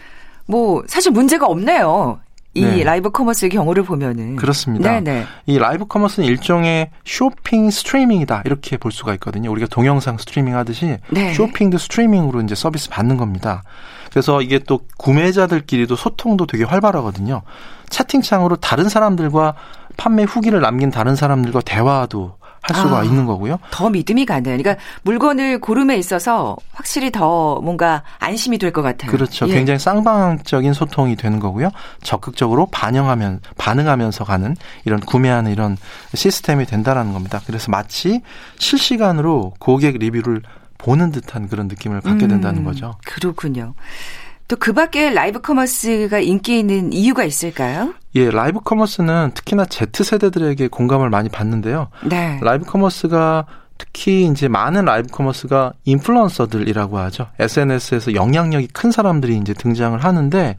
뭐 0.46 0.84
사실 0.88 1.12
문제가 1.12 1.48
없네요. 1.48 2.20
이 2.56 2.62
네. 2.62 2.84
라이브 2.84 3.12
커머스의 3.12 3.50
경우를 3.50 3.84
보면은 3.84 4.38
그렇습니다. 4.38 4.90
네네. 4.90 5.26
이 5.46 5.60
라이브 5.60 5.86
커머스는 5.86 6.28
일종의 6.28 6.90
쇼핑 7.04 7.70
스트리밍이다 7.70 8.44
이렇게 8.46 8.78
볼 8.78 8.94
수가 8.94 9.14
있거든요. 9.16 9.52
우리가 9.52 9.68
동영상 9.68 10.18
스트리밍 10.18 10.56
하듯이 10.56 10.98
네. 11.10 11.34
쇼핑도 11.34 11.78
스트리밍으로 11.78 12.42
이제 12.42 12.56
서비스 12.56 12.90
받는 12.90 13.18
겁니다. 13.18 13.64
그래서 14.10 14.42
이게 14.42 14.60
또 14.60 14.80
구매자들끼리도 14.98 15.98
소통도 15.98 16.48
되게 16.48 16.64
활발하거든요. 16.64 17.42
채팅창으로 17.90 18.56
다른 18.56 18.88
사람들과 18.88 19.56
판매 19.98 20.24
후기를 20.24 20.62
남긴 20.62 20.92
다른 20.92 21.18
사람들과 21.18 21.60
대화도 21.60 22.38
할 22.68 22.76
수가 22.76 23.00
아, 23.00 23.04
있는 23.04 23.26
거고요. 23.26 23.60
더 23.72 23.90
믿음이 23.90 24.26
가네요. 24.26 24.58
그러니까 24.58 24.84
물건을 25.04 25.60
고름에 25.60 25.98
있어서 25.98 26.56
확실히 26.74 27.12
더 27.12 27.62
뭔가 27.62 28.02
안심이 28.20 28.58
될 28.58 28.72
것 28.74 28.82
같아요. 28.82 29.12
그렇죠. 29.12 29.48
예. 29.48 29.54
굉장히 29.54 29.78
쌍방적인 29.80 30.74
소통이 30.74 31.16
되는 31.16 31.40
거고요. 31.40 31.70
적극적으로 32.02 32.66
반영하면 32.72 33.40
반응하면서 33.58 34.24
가는 34.26 34.56
이런 34.86 35.00
구매하는 35.00 35.52
이런 35.52 35.78
시스템이 36.14 36.66
된다라는 36.66 37.14
겁니다. 37.14 37.40
그래서 37.46 37.70
마치 37.72 38.22
실시간으로 38.58 39.54
고객 39.60 39.98
리뷰를 40.00 40.42
보는 40.78 41.12
듯한 41.12 41.48
그런 41.48 41.68
느낌을 41.68 42.02
된다는 42.02 42.60
음, 42.62 42.64
거죠. 42.66 42.96
그렇군요. 43.06 43.74
또 44.48 44.56
그 44.58 44.74
밖에 44.74 45.10
라이브 45.10 45.42
커머스가 45.42 46.20
인기 46.20 46.60
있는 46.60 46.94
이유가 46.94 47.24
있을까요? 47.24 47.94
예, 48.16 48.30
라이브 48.30 48.60
커머스는 48.60 49.32
특히나 49.34 49.66
Z세대들에게 49.66 50.68
공감을 50.68 51.10
많이 51.10 51.30
받는데요. 51.30 51.90
네. 52.04 52.40
라이브 52.42 52.66
커머스가 52.66 53.46
특히 53.78 54.26
이제 54.26 54.48
많은 54.48 54.86
라이브 54.86 55.10
커머스가 55.10 55.74
인플루언서들이라고 55.84 56.98
하죠. 57.00 57.28
SNS에서 57.40 58.14
영향력이 58.14 58.68
큰 58.68 58.92
사람들이 58.92 59.38
이제 59.38 59.54
등장을 59.54 60.02
하는데 60.02 60.58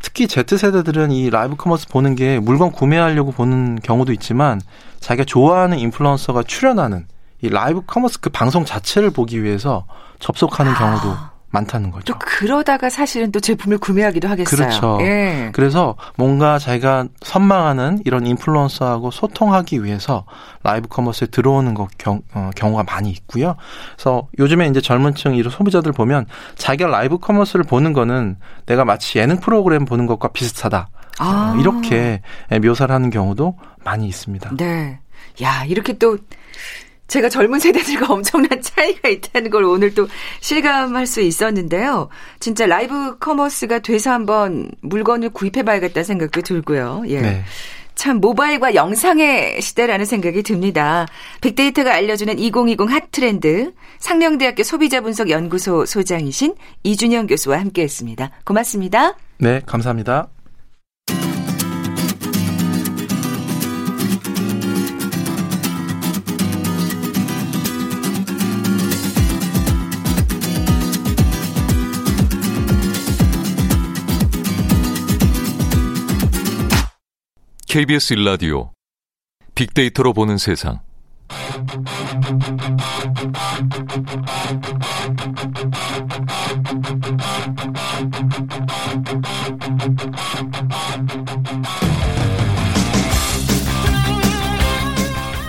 특히 0.00 0.26
Z세대들은 0.26 1.10
이 1.10 1.30
라이브 1.30 1.56
커머스 1.56 1.88
보는 1.88 2.14
게 2.14 2.38
물건 2.40 2.70
구매하려고 2.72 3.32
보는 3.32 3.80
경우도 3.82 4.12
있지만 4.12 4.60
자기가 5.00 5.24
좋아하는 5.24 5.78
인플루언서가 5.78 6.44
출연하는 6.44 7.06
이 7.42 7.48
라이브 7.48 7.82
커머스 7.84 8.20
그 8.20 8.30
방송 8.30 8.64
자체를 8.64 9.10
보기 9.10 9.42
위해서 9.42 9.84
접속하는 10.20 10.74
경우도 10.74 11.08
아. 11.10 11.31
많다는 11.52 11.90
거죠. 11.90 12.12
또 12.12 12.18
그러다가 12.18 12.90
사실은 12.90 13.30
또 13.30 13.38
제품을 13.38 13.78
구매하기도 13.78 14.26
하겠어요. 14.26 14.56
그렇죠. 14.56 14.98
예. 15.02 15.50
그래서 15.52 15.94
뭔가 16.16 16.58
자기가 16.58 17.06
선망하는 17.20 18.00
이런 18.04 18.26
인플루언서하고 18.26 19.10
소통하기 19.10 19.84
위해서 19.84 20.24
라이브 20.62 20.88
커머스에 20.88 21.28
들어오는 21.28 21.74
것 21.74 21.88
경, 21.98 22.22
어, 22.34 22.50
경우가 22.56 22.84
많이 22.84 23.10
있고요. 23.10 23.56
그래서 23.94 24.28
요즘에 24.38 24.66
이제 24.66 24.80
젊은층 24.80 25.34
이런 25.34 25.50
소비자들 25.50 25.92
보면 25.92 26.26
자기가 26.56 26.90
라이브 26.90 27.18
커머스를 27.18 27.64
보는 27.64 27.92
거는 27.92 28.36
내가 28.66 28.84
마치 28.84 29.18
예능 29.18 29.38
프로그램 29.38 29.84
보는 29.84 30.06
것과 30.06 30.28
비슷하다. 30.28 30.88
아. 31.18 31.56
이렇게 31.60 32.22
묘사를 32.62 32.92
하는 32.92 33.10
경우도 33.10 33.56
많이 33.84 34.08
있습니다. 34.08 34.56
네. 34.56 34.98
야, 35.42 35.64
이렇게 35.64 35.92
또 35.98 36.16
제가 37.12 37.28
젊은 37.28 37.60
세대들과 37.60 38.06
엄청난 38.14 38.62
차이가 38.62 39.10
있다는 39.10 39.50
걸 39.50 39.64
오늘 39.64 39.94
또 39.94 40.08
실감할 40.40 41.06
수 41.06 41.20
있었는데요. 41.20 42.08
진짜 42.40 42.64
라이브 42.64 43.18
커머스가 43.18 43.80
돼서 43.80 44.10
한번 44.12 44.70
물건을 44.80 45.28
구입해 45.28 45.62
봐야겠다는 45.62 46.04
생각도 46.04 46.40
들고요. 46.40 47.02
예. 47.08 47.20
네. 47.20 47.44
참 47.94 48.16
모바일과 48.16 48.74
영상의 48.74 49.60
시대라는 49.60 50.06
생각이 50.06 50.42
듭니다. 50.42 51.06
빅데이터가 51.42 51.92
알려주는 51.92 52.38
2020 52.38 52.90
핫트렌드 52.90 53.74
상명대학교 53.98 54.62
소비자분석연구소 54.62 55.84
소장이신 55.84 56.54
이준영 56.82 57.26
교수와 57.26 57.60
함께했습니다. 57.60 58.30
고맙습니다. 58.46 59.16
네, 59.36 59.60
감사합니다. 59.66 60.28
KBS 77.72 78.12
일라디오 78.12 78.70
빅데이터로 79.54 80.12
보는 80.12 80.36
세상. 80.36 80.80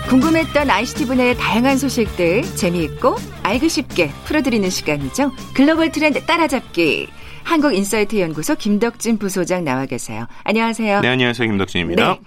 궁금했던 0.09 0.69
ICT 0.69 1.07
분야의 1.07 1.35
다양한 1.35 1.77
소식들 1.77 2.43
재미있고 2.55 3.17
알기 3.43 3.67
쉽게 3.67 4.11
풀어드리는 4.23 4.69
시간이죠. 4.69 5.33
글로벌 5.53 5.91
트렌드 5.91 6.25
따라잡기. 6.25 7.09
한국인사이트 7.43 8.19
연구소 8.19 8.55
김덕진 8.55 9.17
부소장 9.19 9.63
나와 9.63 9.85
계세요. 9.85 10.27
안녕하세요. 10.43 11.01
네, 11.01 11.07
안녕하세요. 11.07 11.47
김덕진입니다. 11.49 12.13
네. 12.13 12.19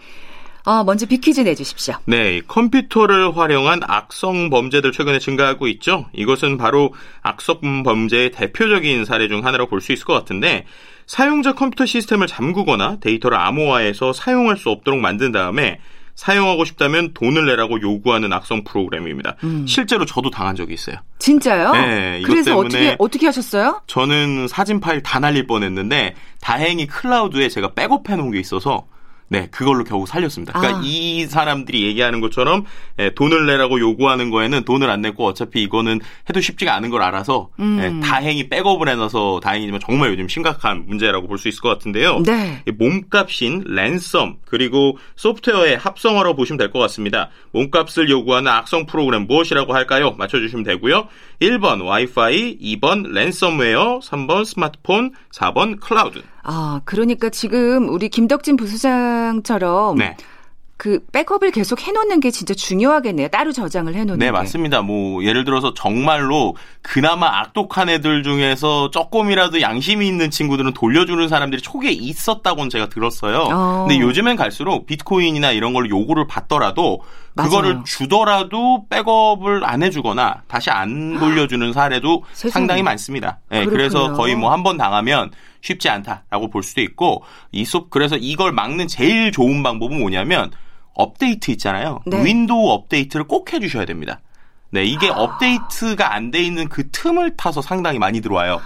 어, 0.64 0.82
먼저 0.82 1.06
빅퀴즈 1.06 1.42
내주십시오. 1.42 1.94
네, 2.06 2.40
컴퓨터를 2.48 3.36
활용한 3.36 3.80
악성 3.86 4.50
범죄들 4.50 4.90
최근에 4.92 5.20
증가하고 5.20 5.68
있죠. 5.68 6.06
이것은 6.12 6.56
바로 6.58 6.92
악성 7.22 7.82
범죄의 7.84 8.32
대표적인 8.32 9.04
사례 9.04 9.28
중 9.28 9.44
하나로 9.46 9.68
볼 9.68 9.80
수 9.80 9.92
있을 9.92 10.04
것 10.04 10.12
같은데 10.14 10.66
사용자 11.06 11.52
컴퓨터 11.52 11.86
시스템을 11.86 12.26
잠그거나 12.26 12.96
데이터를 13.00 13.38
암호화해서 13.38 14.12
사용할 14.12 14.56
수 14.56 14.70
없도록 14.70 14.98
만든 14.98 15.30
다음에 15.30 15.78
사용하고 16.16 16.64
싶다면 16.64 17.12
돈을 17.14 17.46
내라고 17.46 17.80
요구하는 17.80 18.32
악성 18.32 18.64
프로그램입니다. 18.64 19.36
음. 19.44 19.66
실제로 19.66 20.04
저도 20.04 20.30
당한 20.30 20.56
적이 20.56 20.74
있어요. 20.74 20.96
진짜요? 21.18 21.72
네. 21.72 22.22
그래서 22.24 22.56
어떻게 22.56 22.96
어떻게 22.98 23.26
하셨어요? 23.26 23.82
저는 23.86 24.48
사진 24.48 24.80
파일 24.80 25.02
다 25.02 25.20
날릴 25.20 25.46
뻔했는데 25.46 26.14
다행히 26.40 26.86
클라우드에 26.86 27.48
제가 27.48 27.74
백업해 27.74 28.16
놓은 28.16 28.32
게 28.32 28.40
있어서 28.40 28.86
네, 29.28 29.48
그걸로 29.50 29.82
겨우 29.84 30.06
살렸습니다. 30.06 30.52
그러니까 30.52 30.78
아. 30.78 30.82
이 30.84 31.26
사람들이 31.26 31.82
얘기하는 31.84 32.20
것처럼 32.20 32.64
예, 33.00 33.10
돈을 33.10 33.46
내라고 33.46 33.80
요구하는 33.80 34.30
거에는 34.30 34.64
돈을 34.64 34.88
안 34.88 35.00
냈고 35.02 35.26
어차피 35.26 35.62
이거는 35.62 36.00
해도 36.28 36.40
쉽지가 36.40 36.74
않은 36.76 36.90
걸 36.90 37.02
알아서 37.02 37.48
음. 37.58 37.78
예, 38.02 38.06
다행히 38.06 38.48
백업을 38.48 38.88
해놔서 38.88 39.40
다행이지만 39.42 39.80
정말 39.80 40.10
요즘 40.10 40.28
심각한 40.28 40.84
문제라고 40.86 41.26
볼 41.26 41.36
수 41.38 41.48
있을 41.48 41.60
것 41.60 41.68
같은데요. 41.68 42.22
네. 42.24 42.62
몸값인 42.78 43.64
랜섬 43.66 44.36
그리고 44.46 44.96
소프트웨어의 45.16 45.76
합성어로 45.76 46.34
보시면 46.36 46.56
될 46.58 46.70
것 46.70 46.78
같습니다. 46.80 47.30
몸값을 47.52 48.08
요구하는 48.10 48.50
악성 48.50 48.86
프로그램 48.86 49.22
무엇이라고 49.26 49.74
할까요? 49.74 50.14
맞춰주시면 50.18 50.64
되고요. 50.64 51.08
1번 51.40 51.84
와이파이, 51.84 52.58
2번 52.58 53.08
랜섬웨어, 53.12 54.00
3번 54.02 54.44
스마트폰, 54.44 55.12
4번 55.32 55.78
클라우드. 55.80 56.22
아, 56.48 56.80
그러니까 56.84 57.28
지금 57.28 57.88
우리 57.88 58.08
김덕진 58.08 58.56
부소장처럼 58.56 59.98
네. 59.98 60.16
그 60.76 61.00
백업을 61.10 61.50
계속 61.50 61.80
해놓는 61.80 62.20
게 62.20 62.30
진짜 62.30 62.54
중요하겠네요. 62.54 63.28
따로 63.28 63.50
저장을 63.50 63.94
해놓는 63.94 64.18
네, 64.18 64.26
게. 64.26 64.30
맞습니다. 64.30 64.82
뭐 64.82 65.24
예를 65.24 65.44
들어서 65.44 65.74
정말로 65.74 66.54
그나마 66.82 67.40
악독한 67.40 67.88
애들 67.88 68.22
중에서 68.22 68.90
조금이라도 68.90 69.60
양심이 69.60 70.06
있는 70.06 70.30
친구들은 70.30 70.74
돌려주는 70.74 71.28
사람들이 71.28 71.62
초기에 71.62 71.90
있었다고는 71.90 72.70
제가 72.70 72.90
들었어요. 72.90 73.48
어. 73.50 73.86
근데 73.88 74.00
요즘엔 74.00 74.36
갈수록 74.36 74.86
비트코인이나 74.86 75.52
이런 75.52 75.72
걸로 75.72 75.88
요구를 75.88 76.26
받더라도 76.26 77.00
그거를 77.36 77.70
맞아요. 77.74 77.84
주더라도 77.84 78.86
백업을 78.88 79.64
안 79.64 79.82
해주거나 79.82 80.42
다시 80.48 80.70
안 80.70 81.18
돌려주는 81.18 81.72
사례도 81.72 82.24
상당히 82.32 82.82
많습니다. 82.82 83.38
네, 83.50 83.64
그래서 83.66 84.12
거의 84.14 84.34
뭐 84.34 84.50
한 84.50 84.62
번 84.62 84.76
당하면 84.78 85.30
쉽지 85.60 85.88
않다라고 85.88 86.48
볼 86.50 86.62
수도 86.62 86.80
있고 86.80 87.22
이속 87.52 87.90
그래서 87.90 88.16
이걸 88.16 88.52
막는 88.52 88.88
제일 88.88 89.32
좋은 89.32 89.62
방법은 89.62 89.98
뭐냐면 89.98 90.50
업데이트 90.94 91.50
있잖아요. 91.52 92.00
네. 92.06 92.24
윈도우 92.24 92.70
업데이트를 92.70 93.26
꼭 93.26 93.52
해주셔야 93.52 93.84
됩니다. 93.84 94.20
네, 94.70 94.84
이게 94.84 95.10
아. 95.10 95.14
업데이트가 95.16 96.14
안 96.14 96.30
돼 96.30 96.42
있는 96.42 96.68
그 96.68 96.90
틈을 96.90 97.36
타서 97.36 97.60
상당히 97.62 97.98
많이 97.98 98.20
들어와요. 98.20 98.60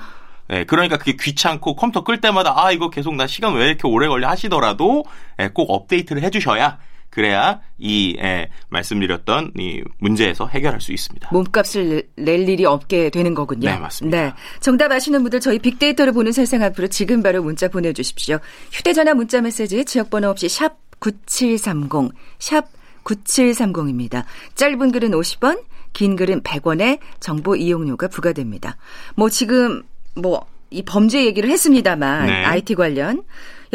네, 0.49 0.65
그러니까 0.65 0.97
그게 0.97 1.17
귀찮고 1.21 1.77
컴퓨터 1.77 2.03
끌 2.03 2.21
때마다 2.21 2.55
아 2.57 2.73
이거 2.73 2.91
계속 2.91 3.15
나 3.15 3.27
시간 3.27 3.55
왜 3.55 3.67
이렇게 3.67 3.87
오래 3.87 4.09
걸려 4.09 4.29
하시더라도 4.29 5.05
네, 5.39 5.49
꼭 5.49 5.71
업데이트를 5.71 6.23
해주셔야 6.23 6.79
그래야 7.11 7.61
이 7.79 8.17
예, 8.21 8.49
말씀드렸던 8.69 9.53
이 9.59 9.83
문제에서 9.99 10.47
해결할 10.47 10.81
수 10.81 10.93
있습니다. 10.93 11.29
몸값을 11.33 12.09
낼 12.17 12.49
일이 12.49 12.65
없게 12.65 13.11
되는 13.11 13.35
거군요. 13.35 13.69
네, 13.69 13.77
맞습니다. 13.77 14.23
네. 14.23 14.33
정답 14.61 14.93
아시는 14.93 15.23
분들 15.23 15.41
저희 15.41 15.59
빅데이터를 15.59 16.13
보는 16.13 16.33
세상 16.33 16.63
앞으로 16.63 16.87
지금 16.89 17.23
바로 17.23 17.43
문자 17.43 17.69
보내 17.69 17.93
주십시오. 17.93 18.39
휴대 18.71 18.93
전화 18.93 19.15
문자 19.15 19.41
메시지 19.41 19.85
지역 19.85 20.11
번호 20.11 20.29
없이 20.29 20.49
샵 20.49 20.77
9730, 21.01 22.13
샵 22.39 22.67
9730입니다. 23.05 24.25
짧은 24.55 24.93
글은 24.93 25.11
50원, 25.11 25.65
긴 25.93 26.15
글은 26.15 26.43
100원의 26.43 27.01
정보 27.19 27.57
이용료가 27.57 28.09
부과됩니다. 28.09 28.77
뭐 29.17 29.29
지금 29.29 29.83
뭐 30.15 30.47
이 30.71 30.83
범죄 30.83 31.25
얘기를 31.25 31.51
했습니다만 31.51 32.27
네. 32.27 32.45
IT 32.45 32.75
관련 32.77 33.19
야, 33.19 33.23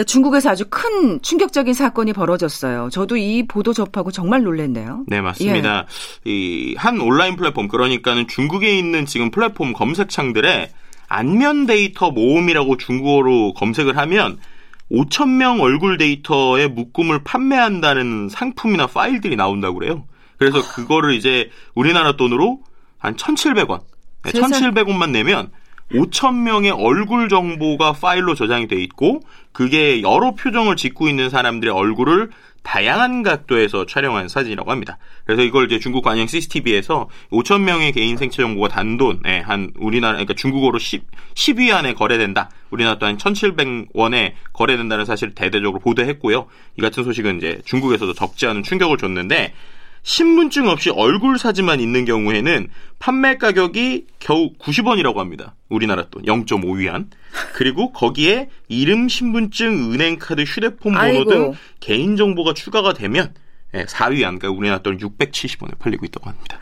중국에서 0.03 0.49
아주 0.49 0.65
큰 0.69 1.21
충격적인 1.21 1.73
사건이 1.73 2.13
벌어졌어요. 2.13 2.89
저도 2.91 3.15
이 3.15 3.47
보도 3.47 3.71
접하고 3.71 4.11
정말 4.11 4.43
놀랐네요. 4.43 5.05
네, 5.07 5.21
맞습니다. 5.21 5.85
예. 6.27 6.31
이한 6.31 6.99
온라인 6.99 7.35
플랫폼 7.37 7.67
그러니까는 7.67 8.27
중국에 8.27 8.77
있는 8.77 9.05
지금 9.05 9.31
플랫폼 9.31 9.71
검색창들에 9.73 10.71
안면 11.07 11.65
데이터 11.65 12.11
모음이라고 12.11 12.77
중국어로 12.77 13.53
검색을 13.53 13.97
하면 13.97 14.39
5천 14.91 15.29
명 15.29 15.61
얼굴 15.61 15.97
데이터의 15.97 16.69
묶음을 16.69 17.23
판매한다는 17.23 18.29
상품이나 18.29 18.87
파일들이 18.87 19.35
나온다고 19.35 19.79
그래요. 19.79 20.05
그래서 20.37 20.61
그거를 20.73 21.13
이제 21.13 21.49
우리나라 21.73 22.17
돈으로 22.17 22.59
한 22.97 23.15
1,700원, 23.15 23.81
1,700원만 24.23 25.11
내면 25.11 25.49
5천 25.91 26.41
명의 26.41 26.71
얼굴 26.71 27.29
정보가 27.29 27.93
파일로 27.93 28.35
저장이 28.35 28.67
돼 28.67 28.81
있고 28.83 29.21
그게 29.51 30.01
여러 30.01 30.31
표정을 30.31 30.75
짓고 30.75 31.07
있는 31.07 31.29
사람들의 31.29 31.73
얼굴을 31.73 32.31
다양한 32.63 33.21
각도에서 33.21 33.85
촬영한 33.85 34.27
사진이라고 34.27 34.71
합니다. 34.71 34.97
그래서 35.23 35.43
이걸 35.43 35.65
이제 35.65 35.77
중국 35.77 36.03
관영 36.03 36.25
CCTV에서 36.25 37.07
5천 37.29 37.61
명의 37.61 37.91
개인 37.91 38.17
생체 38.17 38.41
정보가 38.41 38.69
단돈 38.69 39.21
예, 39.27 39.37
한 39.39 39.71
우리나라 39.77 40.13
그러니까 40.13 40.33
중국어로 40.33 40.79
10 40.79 41.03
10위 41.35 41.71
안에 41.71 41.93
거래된다. 41.93 42.49
우리나라 42.71 42.97
또한 42.97 43.17
1,700원에 43.17 44.33
거래된다는 44.51 45.05
사실을 45.05 45.35
대대적으로 45.35 45.79
보도했고요. 45.79 46.47
이 46.77 46.81
같은 46.81 47.03
소식은 47.03 47.37
이제 47.37 47.61
중국에서도 47.65 48.13
적지 48.13 48.47
않은 48.47 48.63
충격을 48.63 48.97
줬는데 48.97 49.53
신분증 50.05 50.67
없이 50.69 50.91
얼굴 50.91 51.39
사진만 51.39 51.79
있는 51.79 52.05
경우에는 52.05 52.69
판매 52.99 53.37
가격이 53.37 54.05
겨우 54.19 54.53
90원이라고 54.59 55.15
합니다. 55.17 55.55
우리나라 55.67 56.07
돈 56.09 56.23
0.5위안. 56.23 57.07
그리고 57.53 57.91
거기에 57.91 58.49
이름, 58.67 59.09
신분증, 59.09 59.91
은행카드, 59.93 60.43
휴대폰 60.43 60.93
번호 60.93 60.99
아이고. 60.99 61.25
등 61.25 61.53
개인 61.79 62.15
정보가 62.17 62.53
추가가 62.53 62.93
되면 62.93 63.33
4위 63.83 64.19
예, 64.21 64.25
안가 64.25 64.49
우리나라 64.49 64.81
돈 64.81 64.97
670원에 64.97 65.77
팔리고 65.77 66.05
있다고 66.05 66.29
합니다. 66.29 66.57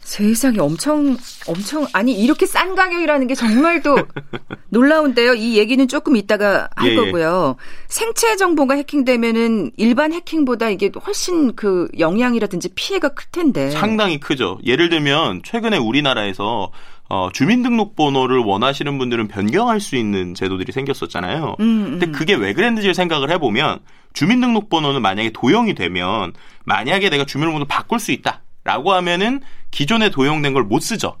세상에 0.00 0.58
엄청 0.58 1.16
엄청 1.46 1.86
아니 1.92 2.12
이렇게 2.12 2.46
싼 2.46 2.74
가격이라는 2.74 3.26
게 3.26 3.34
정말 3.34 3.82
또 3.82 3.96
놀라운데요. 4.68 5.34
이 5.34 5.56
얘기는 5.56 5.86
조금 5.88 6.16
이따가 6.16 6.68
할 6.76 6.90
예, 6.90 6.92
예. 6.92 6.96
거고요. 6.96 7.56
예. 7.58 7.64
생체 7.88 8.36
정보가 8.36 8.74
해킹되면은 8.74 9.72
일반 9.76 10.12
해킹보다 10.12 10.70
이게 10.70 10.90
훨씬 11.06 11.54
그 11.56 11.88
영향이라든지 11.98 12.70
피해가 12.74 13.10
클 13.10 13.26
텐데. 13.32 13.70
상당히 13.70 14.20
크죠. 14.20 14.58
예를 14.64 14.88
들면 14.90 15.42
최근에 15.44 15.78
우리나라에서 15.78 16.70
어, 17.10 17.28
주민등록번호를 17.32 18.38
원하시는 18.38 18.96
분들은 18.96 19.26
변경할 19.26 19.80
수 19.80 19.96
있는 19.96 20.32
제도들이 20.32 20.70
생겼었잖아요. 20.70 21.56
음, 21.58 21.64
음. 21.64 21.90
근데 21.98 22.06
그게 22.06 22.34
왜 22.34 22.52
그랬는지를 22.52 22.94
생각을 22.94 23.30
해보면 23.32 23.80
주민등록번호는 24.12 25.02
만약에 25.02 25.30
도용이 25.30 25.74
되면 25.74 26.32
만약에 26.64 27.10
내가 27.10 27.24
주민번호 27.24 27.64
바꿀 27.66 27.98
수 27.98 28.12
있다라고 28.12 28.92
하면은 28.92 29.40
기존에 29.72 30.10
도용된 30.10 30.54
걸 30.54 30.62
못 30.62 30.80
쓰죠. 30.80 31.16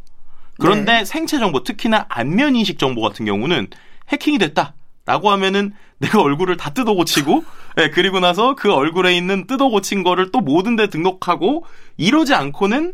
그런데 0.60 0.98
네. 0.98 1.04
생체 1.04 1.38
정보, 1.38 1.64
특히나 1.64 2.06
안면 2.08 2.54
인식 2.54 2.78
정보 2.78 3.00
같은 3.00 3.24
경우는 3.24 3.66
해킹이 4.10 4.38
됐다 4.38 4.74
라고 5.06 5.30
하면은 5.30 5.72
내가 5.98 6.20
얼굴을 6.20 6.56
다 6.56 6.70
뜯어 6.70 6.94
고치고, 6.94 7.44
네, 7.76 7.90
그리고 7.90 8.20
나서 8.20 8.54
그 8.54 8.72
얼굴에 8.72 9.16
있는 9.16 9.46
뜯어 9.48 9.68
고친 9.68 10.04
거를 10.04 10.30
또 10.30 10.40
모든 10.40 10.76
데 10.76 10.86
등록하고 10.86 11.64
이러지 11.96 12.32
않고는 12.34 12.92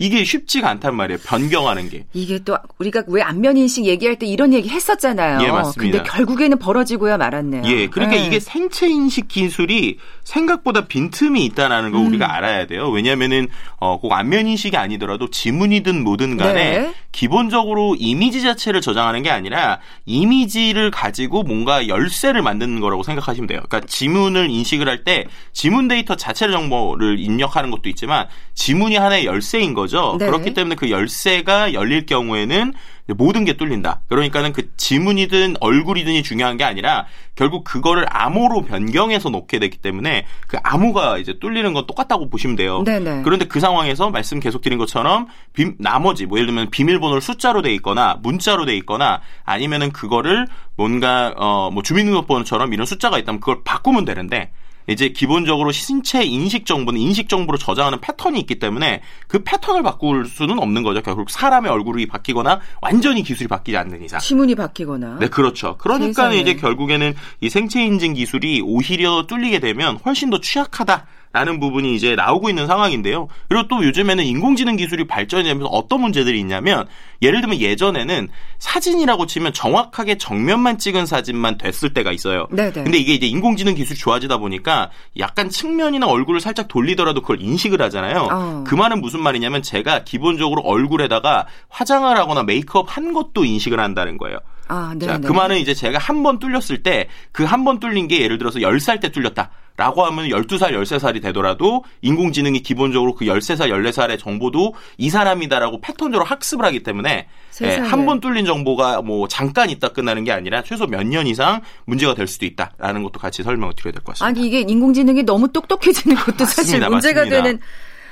이게 0.00 0.22
쉽지가 0.24 0.70
않단 0.70 0.94
말이에요. 0.94 1.18
변경하는 1.26 1.90
게. 1.90 2.04
이게 2.14 2.38
또 2.38 2.56
우리가 2.78 3.02
왜 3.08 3.20
안면 3.20 3.56
인식 3.56 3.84
얘기할 3.84 4.16
때 4.16 4.26
이런 4.26 4.54
얘기 4.54 4.68
했었잖아요. 4.68 5.42
예, 5.42 5.50
맞습니다. 5.50 5.98
근데 5.98 6.08
결국에는 6.08 6.56
벌어지고야 6.58 7.16
말았네요. 7.18 7.62
예, 7.66 7.88
그러니까 7.88 8.16
예. 8.16 8.24
이게 8.24 8.38
생체 8.38 8.88
인식 8.88 9.26
기술이 9.26 9.98
생각보다 10.22 10.86
빈틈이 10.86 11.44
있다라는 11.46 11.90
걸 11.90 12.00
음. 12.02 12.06
우리가 12.06 12.32
알아야 12.32 12.66
돼요. 12.68 12.88
왜냐면은 12.90 13.48
어, 13.80 13.98
꼭 13.98 14.12
안면 14.12 14.46
인식이 14.46 14.76
아니더라도 14.76 15.30
지문이든 15.30 16.04
뭐든 16.04 16.36
간에 16.36 16.54
네. 16.78 16.94
기본적으로 17.10 17.96
이미지 17.98 18.40
자체를 18.42 18.80
저장하는 18.80 19.24
게 19.24 19.30
아니라 19.30 19.80
이미지를 20.06 20.92
가지고 20.92 21.42
뭔가 21.42 21.88
열쇠를 21.88 22.42
만드는 22.42 22.78
거라고 22.78 23.02
생각하시면 23.02 23.48
돼요. 23.48 23.60
그러니까 23.68 23.88
지문을 23.88 24.48
인식을 24.48 24.86
할 24.88 24.98
때 25.04 25.26
지문 25.52 25.86
데이터 25.86 26.16
자체의 26.16 26.50
정보를 26.52 27.20
입력하는 27.20 27.70
것도 27.70 27.88
있지만 27.88 28.26
지문이 28.54 28.96
하나의 28.96 29.26
열쇠인 29.26 29.72
거죠. 29.72 29.87
네. 30.18 30.26
그렇기 30.26 30.54
때문에 30.54 30.74
그 30.74 30.90
열쇠가 30.90 31.72
열릴 31.72 32.06
경우에는 32.06 32.74
모든 33.16 33.44
게 33.46 33.54
뚫린다. 33.54 34.02
그러니까는 34.08 34.52
그 34.52 34.70
지문이든 34.76 35.56
얼굴이든이 35.60 36.22
중요한 36.22 36.58
게 36.58 36.64
아니라 36.64 37.06
결국 37.36 37.64
그거를 37.64 38.04
암호로 38.10 38.66
변경해서 38.66 39.30
놓게 39.30 39.60
되기 39.60 39.78
때문에 39.78 40.26
그 40.46 40.58
암호가 40.62 41.16
이제 41.16 41.38
뚫리는 41.40 41.72
건 41.72 41.86
똑같다고 41.86 42.28
보시면 42.28 42.56
돼요. 42.56 42.82
네네. 42.84 43.22
그런데 43.22 43.46
그 43.46 43.60
상황에서 43.60 44.10
말씀 44.10 44.40
계속 44.40 44.60
드린 44.60 44.76
것처럼 44.76 45.28
비, 45.54 45.72
나머지 45.78 46.26
뭐 46.26 46.36
예를 46.36 46.48
들면 46.48 46.70
비밀번호를 46.70 47.22
숫자로 47.22 47.62
돼 47.62 47.72
있거나 47.76 48.18
문자로 48.22 48.66
돼 48.66 48.76
있거나 48.76 49.22
아니면은 49.44 49.90
그거를 49.90 50.46
뭔가 50.76 51.32
어 51.36 51.70
뭐 51.70 51.82
주민등록번호처럼 51.82 52.72
이런 52.72 52.86
숫자가 52.86 53.18
있다면 53.18 53.40
그걸 53.40 53.62
바꾸면 53.64 54.04
되는데 54.04 54.50
이제 54.88 55.10
기본적으로 55.10 55.70
신체 55.70 56.24
인식 56.24 56.66
정보는 56.66 57.00
인식 57.00 57.28
정보로 57.28 57.58
저장하는 57.58 58.00
패턴이 58.00 58.40
있기 58.40 58.58
때문에 58.58 59.02
그 59.26 59.42
패턴을 59.44 59.82
바꿀 59.82 60.26
수는 60.26 60.58
없는 60.58 60.82
거죠. 60.82 61.02
결국 61.02 61.30
사람의 61.30 61.70
얼굴이 61.70 62.06
바뀌거나 62.06 62.60
완전히 62.80 63.22
기술이 63.22 63.48
바뀌지 63.48 63.76
않는 63.76 64.02
이상. 64.02 64.18
지문이 64.18 64.54
바뀌거나. 64.54 65.18
네, 65.20 65.28
그렇죠. 65.28 65.76
그러니까 65.76 66.32
이제 66.32 66.54
결국에는 66.54 67.14
이 67.40 67.48
생체 67.50 67.84
인증 67.84 68.14
기술이 68.14 68.62
오히려 68.64 69.26
뚫리게 69.26 69.60
되면 69.60 69.98
훨씬 70.04 70.30
더 70.30 70.40
취약하다. 70.40 71.06
라는 71.32 71.60
부분이 71.60 71.94
이제 71.94 72.14
나오고 72.14 72.48
있는 72.48 72.66
상황인데요. 72.66 73.28
그리고 73.48 73.68
또 73.68 73.84
요즘에는 73.84 74.24
인공지능 74.24 74.76
기술이 74.76 75.06
발전이 75.06 75.44
되면서 75.44 75.66
어떤 75.66 76.00
문제들이 76.00 76.38
있냐면 76.40 76.86
예를 77.20 77.40
들면 77.40 77.60
예전에는 77.60 78.28
사진이라고 78.58 79.26
치면 79.26 79.52
정확하게 79.52 80.18
정면만 80.18 80.78
찍은 80.78 81.06
사진만 81.06 81.58
됐을 81.58 81.92
때가 81.92 82.12
있어요. 82.12 82.46
네네. 82.50 82.72
근데 82.72 82.98
이게 82.98 83.14
이제 83.14 83.26
인공지능 83.26 83.74
기술이 83.74 83.98
좋아지다 83.98 84.38
보니까 84.38 84.90
약간 85.18 85.50
측면이나 85.50 86.06
얼굴을 86.06 86.40
살짝 86.40 86.68
돌리더라도 86.68 87.20
그걸 87.20 87.42
인식을 87.42 87.82
하잖아요. 87.82 88.28
어. 88.30 88.64
그 88.66 88.74
말은 88.74 89.00
무슨 89.00 89.22
말이냐면 89.22 89.62
제가 89.62 90.04
기본적으로 90.04 90.62
얼굴에다가 90.62 91.46
화장을 91.68 92.16
하거나 92.16 92.42
메이크업 92.42 92.96
한 92.96 93.12
것도 93.12 93.44
인식을 93.44 93.80
한다는 93.80 94.16
거예요. 94.18 94.38
아, 94.68 94.94
자, 95.00 95.18
그 95.18 95.32
말은 95.32 95.58
이제 95.58 95.72
제가 95.74 95.98
한 95.98 96.22
번 96.22 96.38
뚫렸을 96.38 96.82
때 96.82 97.08
그 97.32 97.44
한 97.44 97.64
번 97.64 97.80
뚫린 97.80 98.06
게 98.08 98.20
예를 98.22 98.38
들어서 98.38 98.58
10살 98.58 99.00
때 99.00 99.10
뚫렸다. 99.10 99.50
라고 99.78 100.04
하면 100.06 100.26
12살, 100.28 100.72
13살이 100.72 101.22
되더라도 101.22 101.84
인공지능이 102.02 102.62
기본적으로 102.64 103.14
그 103.14 103.26
13살, 103.26 103.70
14살의 103.70 104.18
정보도 104.18 104.74
이 104.96 105.08
사람이다라고 105.08 105.80
패턴적으로 105.80 106.24
학습을 106.24 106.64
하기 106.64 106.82
때문에 106.82 107.28
예, 107.62 107.76
한번 107.76 108.18
뚫린 108.18 108.44
정보가 108.44 109.02
뭐 109.02 109.28
잠깐 109.28 109.70
있다 109.70 109.90
끝나는 109.90 110.24
게 110.24 110.32
아니라 110.32 110.62
최소 110.64 110.86
몇 110.88 111.04
년 111.04 111.28
이상 111.28 111.60
문제가 111.84 112.14
될 112.14 112.26
수도 112.26 112.44
있다라는 112.46 113.04
것도 113.04 113.20
같이 113.20 113.44
설명을 113.44 113.74
드려야 113.76 113.92
될 113.92 114.02
것 114.02 114.16
같습니다. 114.18 114.26
아니 114.26 114.48
이게 114.48 114.60
인공지능이 114.62 115.22
너무 115.22 115.46
똑똑해지는 115.52 116.16
것도 116.16 116.44
사실 116.44 116.80
맞습니다, 116.80 116.88
문제가 116.90 117.20
맞습니다. 117.20 117.42
되는 117.44 117.60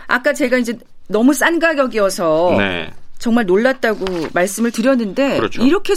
아까 0.06 0.32
제가 0.32 0.58
이제 0.58 0.78
너무 1.08 1.34
싼 1.34 1.58
가격이어서 1.58 2.54
네. 2.58 2.92
정말 3.18 3.44
놀랐다고 3.44 4.04
말씀을 4.32 4.70
드렸는데 4.70 5.36
그렇죠. 5.38 5.64
이렇게 5.66 5.94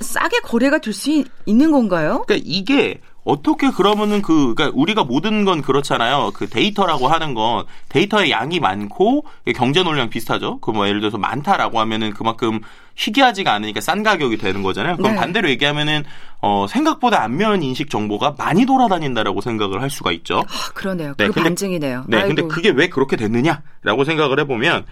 싸게 0.00 0.40
거래가 0.40 0.78
될 0.78 0.92
수 0.92 1.24
있는 1.46 1.70
건가요? 1.72 2.22
그러니까 2.26 2.44
이게 2.48 3.00
어떻게 3.24 3.70
그러면은 3.70 4.22
그, 4.22 4.54
그러니까 4.54 4.70
우리가 4.78 5.02
모든 5.02 5.44
건 5.44 5.60
그렇잖아요. 5.60 6.30
그 6.32 6.48
데이터라고 6.48 7.08
하는 7.08 7.34
건 7.34 7.64
데이터의 7.88 8.30
양이 8.30 8.60
많고 8.60 9.24
경제 9.56 9.82
논리랑 9.82 10.10
비슷하죠. 10.10 10.58
그 10.60 10.70
뭐 10.70 10.86
예를 10.86 11.00
들어서 11.00 11.18
많다라고 11.18 11.80
하면은 11.80 12.12
그만큼 12.12 12.60
희귀하지가 12.94 13.52
않으니까 13.52 13.80
싼 13.80 14.02
가격이 14.04 14.36
되는 14.38 14.62
거잖아요. 14.62 14.96
그럼 14.96 15.12
네. 15.12 15.18
반대로 15.18 15.50
얘기하면은 15.50 16.04
어, 16.40 16.66
생각보다 16.68 17.22
안면 17.24 17.62
인식 17.64 17.90
정보가 17.90 18.36
많이 18.38 18.64
돌아다닌다라고 18.64 19.40
생각을 19.40 19.82
할 19.82 19.90
수가 19.90 20.12
있죠. 20.12 20.44
아, 20.46 20.72
그러네요. 20.72 21.14
네, 21.18 21.26
그 21.26 21.32
근데, 21.32 21.48
반증이네요. 21.48 22.04
네, 22.06 22.18
아이고. 22.18 22.28
근데 22.28 22.42
그게 22.54 22.70
왜 22.70 22.88
그렇게 22.88 23.16
됐느냐라고 23.16 24.04
생각을 24.04 24.38
해보면 24.40 24.86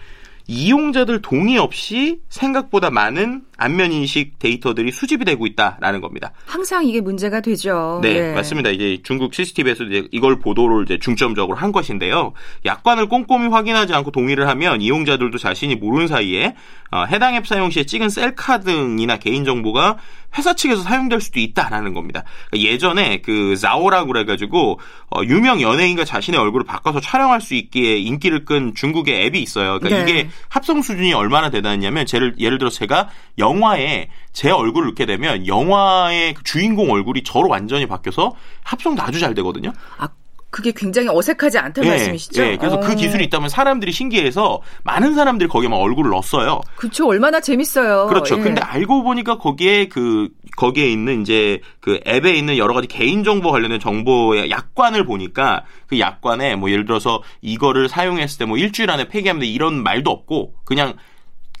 이용자들 0.47 1.21
동의 1.21 1.57
없이 1.57 2.19
생각보다 2.29 2.89
많은 2.91 3.43
안면 3.57 3.91
인식 3.91 4.39
데이터들이 4.39 4.91
수집이 4.91 5.25
되고 5.25 5.45
있다라는 5.45 6.01
겁니다. 6.01 6.31
항상 6.45 6.85
이게 6.85 7.01
문제가 7.01 7.41
되죠. 7.41 7.99
네, 8.01 8.21
네. 8.21 8.33
맞습니다. 8.33 8.69
이제 8.69 8.99
중국 9.03 9.33
CCTV에서 9.33 9.83
이제 9.85 10.07
이걸 10.11 10.39
보도를 10.39 10.83
이제 10.85 10.97
중점적으로 10.99 11.57
한 11.57 11.71
것인데요. 11.71 12.33
약관을 12.65 13.07
꼼꼼히 13.07 13.47
확인하지 13.47 13.93
않고 13.93 14.11
동의를 14.11 14.47
하면 14.49 14.81
이용자들도 14.81 15.37
자신이 15.37 15.75
모르는 15.75 16.07
사이에 16.07 16.55
어, 16.91 17.05
해당 17.05 17.35
앱 17.35 17.47
사용 17.47 17.69
시에 17.69 17.83
찍은 17.83 18.09
셀카 18.09 18.59
등이나 18.59 19.17
개인 19.17 19.43
정보가 19.45 19.97
회사 20.37 20.53
측에서 20.53 20.81
사용될 20.81 21.21
수도 21.21 21.39
있다라는 21.39 21.93
겁니다. 21.93 22.23
그러니까 22.49 22.71
예전에 22.71 23.21
그 23.21 23.55
자오라고 23.55 24.07
그래가지고 24.07 24.79
어, 25.09 25.23
유명 25.23 25.61
연예인과 25.61 26.05
자신의 26.05 26.39
얼굴을 26.39 26.65
바꿔서 26.65 26.99
촬영할 26.99 27.41
수 27.41 27.53
있기에 27.55 27.97
인기를 27.97 28.45
끈 28.45 28.73
중국의 28.75 29.25
앱이 29.25 29.41
있어요. 29.41 29.79
그러니까 29.79 30.05
네. 30.05 30.11
이게 30.11 30.29
합성 30.49 30.81
수준이 30.81 31.13
얼마나 31.13 31.49
대단했냐면 31.49 32.05
예를, 32.13 32.35
예를 32.39 32.57
들어 32.57 32.69
제가 32.69 33.09
영화에 33.45 34.09
제 34.33 34.49
얼굴을 34.49 34.89
넣게 34.89 35.05
되면 35.05 35.45
영화의 35.47 36.33
그 36.33 36.43
주인공 36.43 36.91
얼굴이 36.91 37.23
저로 37.23 37.47
완전히 37.49 37.85
바뀌어서 37.85 38.33
합성도 38.63 39.01
아주 39.03 39.19
잘 39.19 39.33
되거든요. 39.35 39.71
아, 39.97 40.09
그게 40.49 40.71
굉장히 40.73 41.09
어색하지 41.09 41.57
않다는 41.57 41.89
네, 41.89 41.97
말씀이시죠? 41.97 42.41
네, 42.41 42.55
그래서 42.55 42.79
그 42.79 42.85
어. 42.85 42.89
그 42.89 42.95
기술이 42.95 43.25
있다면 43.25 43.49
사람들이 43.49 43.91
신기해서 43.91 44.61
많은 44.85 45.13
사람들이 45.13 45.49
거기에 45.49 45.67
막 45.67 45.75
얼굴을 45.77 46.11
넣었어요. 46.11 46.61
그렇죠. 46.77 47.07
얼마나 47.09 47.41
재밌어요. 47.41 48.07
그렇죠. 48.07 48.37
예. 48.37 48.41
근데 48.41 48.61
알고 48.61 49.03
보니까 49.03 49.37
거기에 49.37 49.89
그 49.89 50.29
거기에 50.55 50.89
있는 50.89 51.21
이제 51.21 51.59
그 51.81 51.99
앱에 52.07 52.35
있는 52.35 52.57
여러 52.57 52.73
가지 52.73 52.87
개인 52.87 53.25
정보 53.25 53.51
관련된 53.51 53.81
정보의 53.81 54.49
약관을 54.49 55.03
보니까 55.03 55.63
그 55.87 55.99
약관에 55.99 56.55
뭐 56.55 56.71
예를 56.71 56.85
들어서 56.85 57.21
이거를 57.41 57.89
사용했을 57.89 58.37
때 58.39 58.45
뭐 58.45 58.57
일주일 58.57 58.89
안에 58.91 59.09
폐기하면 59.09 59.43
이런 59.43 59.83
말도 59.83 60.09
없고 60.09 60.53
그냥 60.63 60.93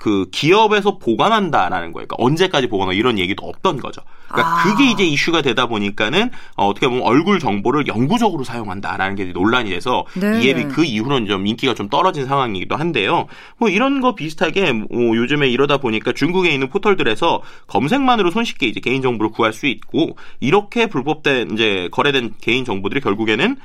그 0.05 0.27
기업에서 0.29 0.99
보관한다라는 0.99 1.91
거예요. 1.91 2.05
그러니까 2.05 2.15
언제까지 2.19 2.67
보관하 2.67 2.93
이런 2.93 3.17
얘기도 3.17 3.47
없던 3.47 3.77
거죠. 3.77 4.03
그러니까 4.27 4.51
아. 4.51 4.63
그게 4.63 4.91
이제 4.91 5.03
이슈가 5.03 5.41
되다 5.41 5.65
보니까는 5.65 6.29
어, 6.57 6.75
떻게 6.75 6.87
보면 6.87 7.01
얼굴 7.01 7.39
정보를 7.39 7.87
영구적으로 7.87 8.43
사용한다라는 8.43 9.15
게 9.15 9.25
논란이 9.25 9.71
돼서 9.71 10.05
네. 10.13 10.43
이 10.43 10.49
앱이 10.49 10.65
그 10.65 10.85
이후로는 10.85 11.25
좀 11.25 11.47
인기가 11.47 11.73
좀 11.73 11.89
떨어진 11.89 12.27
상황이기도 12.27 12.75
한데요. 12.75 13.25
뭐 13.57 13.67
이런 13.67 13.99
거 13.99 14.13
비슷하게 14.13 14.73
뭐 14.73 15.17
요즘에 15.17 15.49
이러다 15.49 15.77
보니까 15.77 16.11
중국에 16.11 16.51
있는 16.51 16.69
포털들에서 16.69 17.41
검색만으로 17.65 18.29
손쉽게 18.29 18.67
이제 18.67 18.79
개인 18.81 19.01
정보를 19.01 19.31
구할 19.31 19.53
수 19.53 19.65
있고 19.65 20.17
이렇게 20.39 20.85
불법된 20.85 21.53
이제 21.53 21.89
거래된 21.91 22.35
개인 22.41 22.63
정보들이 22.63 23.01
결국에는 23.01 23.57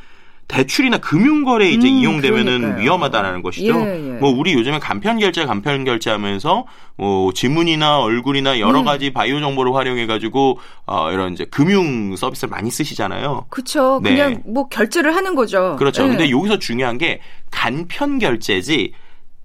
대출이나 0.50 0.98
금융거래에 0.98 1.70
이제 1.70 1.86
음, 1.88 1.92
이용되면은 1.92 2.44
그러니까요. 2.44 2.82
위험하다라는 2.82 3.42
것이죠. 3.42 3.80
예, 3.80 3.86
예. 3.86 4.18
뭐 4.18 4.30
우리 4.30 4.52
요즘에 4.54 4.80
간편 4.80 5.20
결제, 5.20 5.46
간편 5.46 5.84
결제하면서 5.84 6.64
뭐 6.96 7.32
지문이나 7.32 8.00
얼굴이나 8.00 8.58
여러 8.58 8.80
음. 8.80 8.84
가지 8.84 9.12
바이오 9.12 9.38
정보를 9.38 9.74
활용해 9.74 10.06
가지고 10.06 10.58
어 10.86 11.12
이런 11.12 11.34
이제 11.34 11.44
금융 11.44 12.16
서비스를 12.16 12.50
많이 12.50 12.68
쓰시잖아요. 12.68 13.46
그렇죠. 13.48 14.00
네. 14.02 14.10
그냥 14.10 14.42
뭐 14.44 14.68
결제를 14.68 15.14
하는 15.14 15.36
거죠. 15.36 15.76
그렇죠. 15.78 16.02
예. 16.02 16.08
근데 16.08 16.30
여기서 16.30 16.58
중요한 16.58 16.98
게 16.98 17.20
간편 17.52 18.18
결제지 18.18 18.92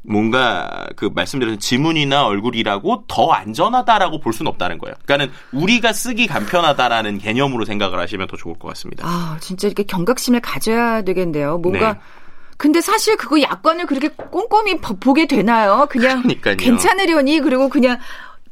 뭔가 0.08 0.88
그 0.96 1.10
말씀드린 1.14 1.60
지문이나 1.60 2.26
얼굴이라고 2.26 3.06
더 3.08 3.32
안전하다라고 3.32 4.20
볼 4.20 4.34
수는 4.34 4.50
없다는 4.52 4.78
거예요. 4.78 4.96
그러니까는 5.06 5.34
우리가 5.52 5.94
쓰기 5.94 6.28
간편하다라는 6.28 7.18
개념으로 7.18 7.66
생각을 7.66 8.00
하시면 8.00 8.28
더 8.28 8.38
좋을 8.38 8.58
것 8.58 8.68
같습니다. 8.70 9.08
아, 9.08 9.38
진짜 9.42 9.68
이렇게 9.68 9.84
경각심을 9.84 10.40
가져야 10.42 11.02
되겠네요. 11.02 11.58
뭔가 11.58 11.94
네. 11.94 12.00
근데 12.58 12.80
사실 12.82 13.18
그거 13.18 13.42
약관을 13.42 13.86
그렇게 13.86 14.08
꼼꼼히 14.10 14.78
보게 14.80 15.28
되나요? 15.28 15.88
그냥 15.90 16.22
그러니까요. 16.22 16.56
괜찮으려니 16.58 17.42
그리고 17.42 17.68
그냥 17.68 17.98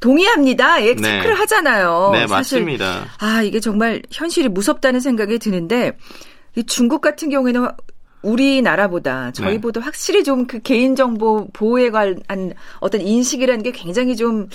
동의합니다. 0.02 0.84
예, 0.84 0.96
네. 0.96 1.02
체크를 1.02 1.40
하잖아요. 1.40 2.10
네, 2.12 2.28
사실, 2.28 2.60
맞습니다. 2.60 3.06
아, 3.20 3.42
이게 3.42 3.62
정말 3.62 4.02
현실이 4.12 4.50
무섭다는 4.50 5.00
생각이 5.00 5.40
드는데 5.40 5.98
중국 6.68 7.00
같은 7.00 7.30
경우에는 7.30 7.70
우리나라보다 8.24 9.32
저희보다 9.32 9.80
네. 9.80 9.86
확실히 9.86 10.24
좀 10.24 10.48
그 10.48 10.60
개인정보 10.62 11.50
보호에 11.54 11.90
관한 11.90 12.54
어떤 12.80 13.02
인식이라는 13.02 13.64
게 13.64 13.72
굉장히 13.72 14.16
좀 14.16 14.50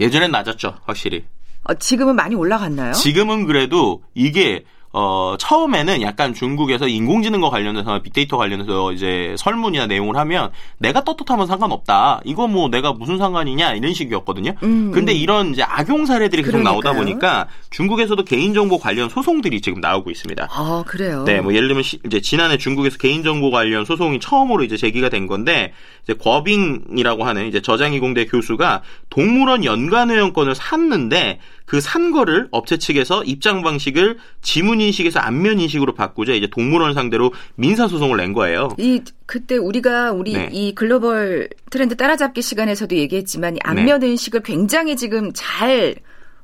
예전엔 0.00 0.30
낮았죠, 0.30 0.78
확실히. 0.84 1.24
어, 1.64 1.74
지금은 1.74 2.14
많이 2.16 2.34
올라갔나요? 2.34 2.92
지금은 2.92 3.46
그래도 3.46 4.02
이게 4.14 4.64
어, 4.92 5.36
처음에는 5.38 6.00
약간 6.02 6.32
중국에서 6.32 6.88
인공지능과 6.88 7.50
관련해서 7.50 8.00
빅데이터 8.00 8.36
관련해서 8.38 8.92
이제 8.92 9.34
설문이나 9.38 9.86
내용을 9.86 10.16
하면 10.16 10.50
내가 10.78 11.04
떳떳하면 11.04 11.46
상관없다. 11.46 12.22
이거 12.24 12.48
뭐 12.48 12.68
내가 12.68 12.92
무슨 12.94 13.18
상관이냐 13.18 13.74
이런 13.74 13.92
식이었거든요. 13.92 14.54
음, 14.62 14.90
근데 14.92 15.12
이런 15.12 15.50
이제 15.50 15.62
악용 15.62 16.06
사례들이 16.06 16.42
계속 16.42 16.58
그러니까요. 16.58 16.72
나오다 16.74 16.92
보니까 16.94 17.48
중국에서도 17.70 18.24
개인정보 18.24 18.78
관련 18.78 19.08
소송들이 19.10 19.60
지금 19.60 19.80
나오고 19.80 20.10
있습니다. 20.10 20.48
아, 20.50 20.84
그래요? 20.86 21.24
네, 21.24 21.40
뭐 21.40 21.54
예를 21.54 21.68
들면 21.68 21.82
시, 21.82 21.98
이제 22.06 22.20
지난해 22.20 22.56
중국에서 22.56 22.96
개인정보 22.96 23.50
관련 23.50 23.84
소송이 23.84 24.20
처음으로 24.20 24.64
이제 24.64 24.76
제기가 24.78 25.10
된 25.10 25.26
건데 25.26 25.72
이제 26.04 26.14
거빙이라고 26.14 27.24
하는 27.24 27.46
이제 27.46 27.60
저장이공대 27.60 28.26
교수가 28.26 28.82
동물원 29.10 29.64
연관회원권을 29.64 30.54
샀는데 30.54 31.40
그 31.68 31.80
산 31.82 32.12
거를 32.12 32.48
업체 32.50 32.78
측에서 32.78 33.22
입장 33.24 33.62
방식을 33.62 34.16
지문 34.40 34.80
인식에서 34.80 35.20
안면 35.20 35.60
인식으로 35.60 35.92
바꾸자 35.94 36.32
이제 36.32 36.46
동물원 36.46 36.94
상대로 36.94 37.30
민사 37.56 37.86
소송을 37.86 38.16
낸 38.16 38.32
거예요. 38.32 38.70
이 38.78 39.02
그때 39.26 39.58
우리가 39.58 40.12
우리 40.12 40.32
네. 40.32 40.48
이 40.50 40.74
글로벌 40.74 41.50
트렌드 41.70 41.94
따라잡기 41.94 42.40
시간에서도 42.40 42.96
얘기했지만 42.96 43.58
안면 43.62 44.00
네. 44.00 44.08
인식을 44.08 44.42
굉장히 44.42 44.96
지금 44.96 45.30
잘 45.34 45.96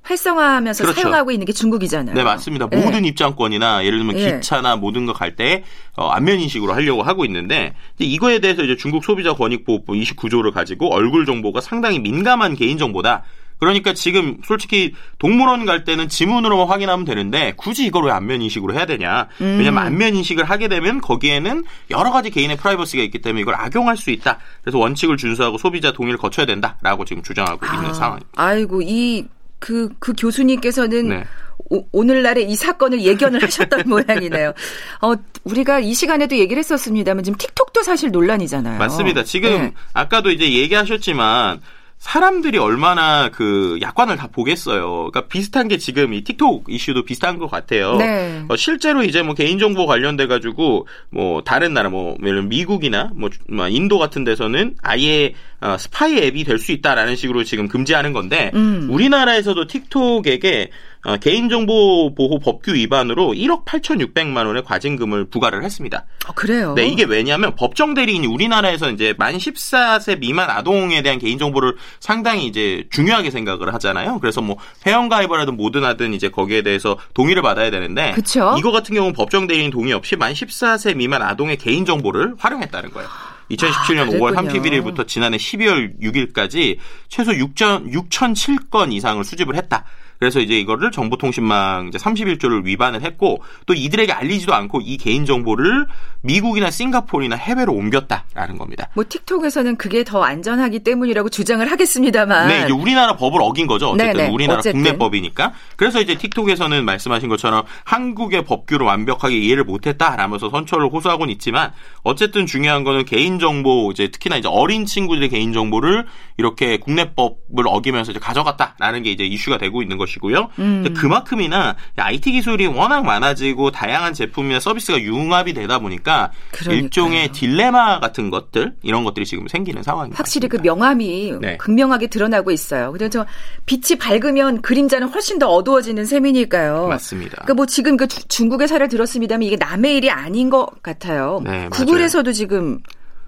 활성화하면서 0.03 0.85
그렇죠. 0.85 1.01
사용하고 1.01 1.31
있는 1.31 1.47
게 1.47 1.55
중국이잖아요. 1.55 2.15
네, 2.15 2.23
맞습니다. 2.23 2.69
네. 2.69 2.77
모든 2.77 3.07
입장권이나 3.07 3.87
예를 3.87 3.99
들면 4.01 4.17
네. 4.17 4.35
기차나 4.35 4.77
모든 4.77 5.07
거 5.07 5.15
갈때 5.15 5.65
어, 5.97 6.09
안면 6.09 6.41
인식으로 6.41 6.75
하려고 6.75 7.03
하고 7.03 7.25
있는데 7.25 7.75
이거에 7.99 8.41
대해서 8.41 8.63
이제 8.63 8.77
중국 8.77 9.03
소비자 9.03 9.33
권익 9.33 9.65
보호법 9.65 9.97
29조를 9.97 10.53
가지고 10.53 10.93
얼굴 10.93 11.25
정보가 11.25 11.63
상당히 11.63 11.99
민감한 11.99 12.55
개인 12.55 12.77
정보다. 12.77 13.25
그러니까 13.65 13.95
지금 13.95 14.37
솔직히 14.45 14.95
동물원 15.19 15.65
갈 15.65 15.85
때는 15.85 16.09
지문으로만 16.09 16.69
확인하면 16.69 17.07
되는데 17.07 17.55
굳이 17.57 17.87
이걸 17.87 18.05
왜 18.05 18.13
안면 18.13 18.43
인식으로 18.43 18.75
해야 18.75 18.85
되냐? 18.85 19.29
음. 19.41 19.57
왜냐면 19.59 19.87
안면 19.87 20.15
인식을 20.17 20.45
하게 20.45 20.69
되면 20.69 21.01
거기에는 21.01 21.65
여러 21.91 22.11
가지 22.11 22.31
개인의 22.31 22.59
프라이버시가 22.59 23.03
있기 23.05 23.21
때문에 23.21 23.41
이걸 23.41 23.55
악용할 23.55 23.97
수 23.97 24.11
있다. 24.11 24.39
그래서 24.63 24.79
원칙을 24.79 25.17
준수하고 25.17 25.57
소비자 25.57 25.93
동의를 25.93 26.19
거쳐야 26.19 26.45
된다라고 26.45 27.07
지금 27.07 27.23
주장하고 27.23 27.65
아, 27.67 27.75
있는 27.75 27.95
상황입니다. 27.95 28.29
아이고 28.35 28.83
이 28.83 29.27
그, 29.59 29.89
그 29.99 30.13
교수님께서는 30.15 31.09
네. 31.09 31.25
오, 31.71 32.05
늘날에이 32.05 32.55
사건을 32.57 33.03
예견을 33.03 33.43
하셨던 33.43 33.85
모양이네요. 33.89 34.53
어, 35.01 35.15
우리가 35.45 35.81
이 35.81 35.95
시간에도 35.95 36.37
얘기를 36.37 36.59
했었습니다만 36.59 37.25
지금 37.25 37.39
틱톡도 37.39 37.83
사실 37.83 38.11
논란이잖아요. 38.11 38.79
맞습니다. 38.79 39.25
지금 39.25 39.51
네. 39.51 39.73
아까도 39.95 40.31
이제 40.31 40.53
얘기하셨지만 40.53 41.61
사람들이 42.05 42.59
얼마나 42.59 43.31
그 43.31 43.79
약관을 43.81 44.17
다 44.19 44.29
보겠어요. 44.31 45.11
그러니까 45.11 45.23
비슷한 45.23 45.69
게 45.69 45.79
지금 45.79 46.13
이 46.13 46.23
틱톡 46.23 46.67
이슈도 46.69 47.07
비슷한 47.07 47.39
것 47.39 47.51
같아요. 47.51 47.97
네. 47.97 48.45
어, 48.47 48.57
실제로 48.57 49.03
이제 49.03 49.23
뭐 49.23 49.35
개인정보 49.35 49.87
관련돼 49.87 50.27
가지고 50.27 50.87
뭐 51.09 51.43
다른 51.43 51.73
나라 51.73 51.89
뭐 51.89 52.15
미국이나 52.21 53.11
뭐, 53.15 53.31
뭐 53.49 53.69
인도 53.69 53.99
같은 53.99 54.23
데서는 54.23 54.75
아예 54.83 55.33
어, 55.63 55.79
스파이 55.79 56.19
앱이 56.19 56.45
될 56.45 56.59
수 56.59 56.73
있다라는 56.73 57.17
식으로 57.17 57.43
지금 57.43 57.69
금지하는 57.69 58.13
건데 58.13 58.51
음. 58.55 58.87
우리나라에서도 58.91 59.67
틱톡에게 59.67 60.71
어, 60.71 60.94
개인정보 61.21 62.15
보호 62.15 62.39
법규 62.39 62.73
위반으로 62.73 63.33
1억 63.35 63.65
8,600만 63.65 64.47
원의 64.47 64.65
과징금을 64.65 65.27
부과를 65.27 65.63
했습니다. 65.63 66.07
어, 66.27 66.33
그래요? 66.33 66.75
네, 66.75 66.87
이게 66.87 67.05
왜냐하면 67.05 67.55
법정 67.55 67.93
대리인이 67.93 68.27
우리나라에서 68.27 68.91
이제 68.91 69.15
만 69.19 69.37
14세 69.37 70.19
미만 70.19 70.49
아동에 70.49 71.03
대한 71.03 71.19
개인정보를 71.19 71.77
상당히 72.01 72.47
이제 72.47 72.85
중요하게 72.91 73.31
생각을 73.31 73.75
하잖아요. 73.75 74.19
그래서 74.21 74.41
뭐 74.41 74.57
회원가입을 74.87 75.39
하든 75.41 75.57
뭐든 75.57 75.85
하든 75.85 76.15
이제 76.15 76.31
거기에 76.31 76.63
대해서 76.63 76.99
동의를 77.13 77.43
받아야 77.43 77.71
되는데 77.71 78.13
그쵸? 78.13 78.55
이거 78.59 78.73
같은 78.73 78.95
경우는 78.95 79.15
법정 79.15 79.47
대리인 79.47 79.71
동의 79.71 79.93
없이 79.93 80.17
만 80.17 80.33
14세 80.33 80.97
미만 80.97 81.21
아동의 81.23 81.59
개인정보를 81.59 82.37
활용했다는 82.39 82.91
거예요. 82.93 83.09
2017년 83.51 84.01
아, 84.01 84.07
5월 84.07 84.35
31일부터 84.35 85.07
지난해 85.07 85.37
12월 85.37 86.01
6일까지 86.01 86.79
최소 87.09 87.33
6천 87.33 87.93
6,007건 87.93 88.93
이상을 88.93 89.23
수집을 89.23 89.57
했다. 89.57 89.85
그래서 90.25 90.41
이제 90.41 90.59
이거를 90.59 90.91
정보통신망 90.91 91.89
이제 91.89 91.99
31조를 91.99 92.65
위반을 92.65 93.03
했고 93.03 93.43
또 93.67 93.75
이들에게 93.75 94.11
알리지도 94.11 94.55
않고 94.55 94.81
이 94.83 94.97
개인 94.97 95.27
정보를 95.27 95.85
미국이나 96.23 96.71
싱가포르나 96.71 97.37
해외로 97.37 97.75
옮겼다라는 97.75 98.57
겁니다. 98.57 98.89
뭐 98.95 99.05
틱톡에서는 99.07 99.77
그게 99.77 100.03
더 100.03 100.23
안전하기 100.23 100.79
때문이라고 100.79 101.29
주장을 101.29 101.71
하겠습니다만. 101.71 102.49
네, 102.49 102.63
이제 102.65 102.73
우리나라 102.73 103.17
법을 103.17 103.43
어긴 103.43 103.67
거죠. 103.67 103.91
어쨌든 103.91 104.17
네네, 104.17 104.31
우리나라 104.31 104.61
어쨌든. 104.61 104.83
국내 104.83 104.97
법이니까. 104.97 105.53
그래서 105.77 106.01
이제 106.01 106.17
틱톡에서는 106.17 106.83
말씀하신 106.87 107.29
것처럼 107.29 107.65
한국의 107.85 108.47
법규를 108.47 108.87
완벽하게 108.87 109.37
이해를 109.37 109.65
못 109.65 109.87
했다라면서 109.87 110.49
선처를 110.49 110.89
호소하고는 110.91 111.31
있지만 111.35 111.73
어쨌든 112.03 112.47
중요한 112.47 112.85
거는 112.85 113.05
개인 113.05 113.39
정보 113.39 113.91
이제 113.93 114.09
특히나 114.09 114.39
이제 114.39 114.49
어린 114.51 114.87
친구들의 114.87 115.29
개인 115.29 115.53
정보를 115.53 116.07
이렇게 116.39 116.79
국내법을 116.79 117.67
어기면서 117.67 118.13
이제 118.13 118.19
가져갔다라는 118.19 119.03
게 119.03 119.11
이제 119.11 119.25
이슈가 119.25 119.59
되고 119.59 119.83
있는 119.83 119.99
것이 119.99 120.14
고요. 120.19 120.49
음. 120.59 120.95
그만큼이나 120.97 121.77
IT 121.97 122.33
기술이 122.33 122.67
워낙 122.67 123.05
많아지고 123.05 123.71
다양한 123.71 124.15
제품이나 124.15 124.61
서비스가 124.61 125.01
융합이 125.01 125.55
되다 125.55 125.79
보니까 125.79 126.31
그러니까요. 126.53 126.85
일종의 126.85 127.33
딜레마 127.33 128.01
같은 128.01 128.31
것들 128.31 128.75
이런 128.83 129.05
것들이 129.05 129.27
지금 129.27 129.49
생기는 129.49 129.83
상황입니다. 129.83 130.19
확실히 130.19 130.49
그 130.49 130.57
명암이 130.57 131.35
네. 131.41 131.57
극명하게 131.57 132.09
드러나고 132.09 132.51
있어요. 132.51 132.93
그래서 132.93 133.27
빛이 133.67 133.99
밝으면 133.99 134.63
그림자는 134.63 135.09
훨씬 135.09 135.39
더 135.39 135.49
어두워지는 135.49 136.05
셈이니까요. 136.05 136.89
맞습니다. 136.89 137.37
그러니까 137.37 137.55
뭐 137.55 137.67
지금 137.67 137.97
그 137.97 138.07
중국의 138.07 138.69
사례를 138.69 138.89
들었습니다만 138.89 139.43
이게 139.43 139.57
남의 139.57 139.97
일이 139.97 140.11
아닌 140.11 140.51
것 140.51 140.83
같아요. 140.83 141.41
네, 141.45 141.69
구글에서도 141.71 142.33
지금 142.33 142.81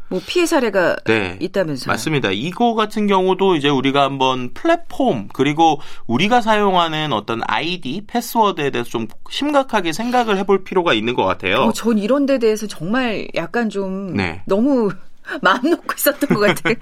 뭐 0.09 0.21
피해 0.25 0.47
사례가 0.47 0.97
네, 1.05 1.37
있다면서요? 1.41 1.93
맞습니다. 1.93 2.31
이거 2.31 2.75
같은 2.75 3.07
경우도 3.07 3.57
이제 3.57 3.69
우리가 3.69 4.03
한번 4.03 4.53
플랫폼 4.55 5.29
그리고 5.33 5.81
우리가 6.07 6.41
사용하는 6.41 7.13
어떤 7.13 7.41
아이디 7.47 8.03
패스워드에 8.07 8.71
대해서 8.71 8.89
좀 8.89 9.09
심각하게 9.31 9.93
생각을 9.93 10.39
해볼 10.39 10.65
필요가 10.65 10.95
있는 10.95 11.15
것 11.15 11.25
같아요. 11.25 11.57
어, 11.63 11.73
전 11.73 11.99
이런 11.99 12.27
데 12.27 12.39
대해서 12.39 12.67
정말 12.67 13.27
약간 13.35 13.69
좀 13.69 14.15
네. 14.15 14.43
너무 14.47 14.91
마음 15.43 15.71
놓고 15.71 15.95
있었던 15.97 16.29
것 16.29 16.41
같아요. 16.41 16.75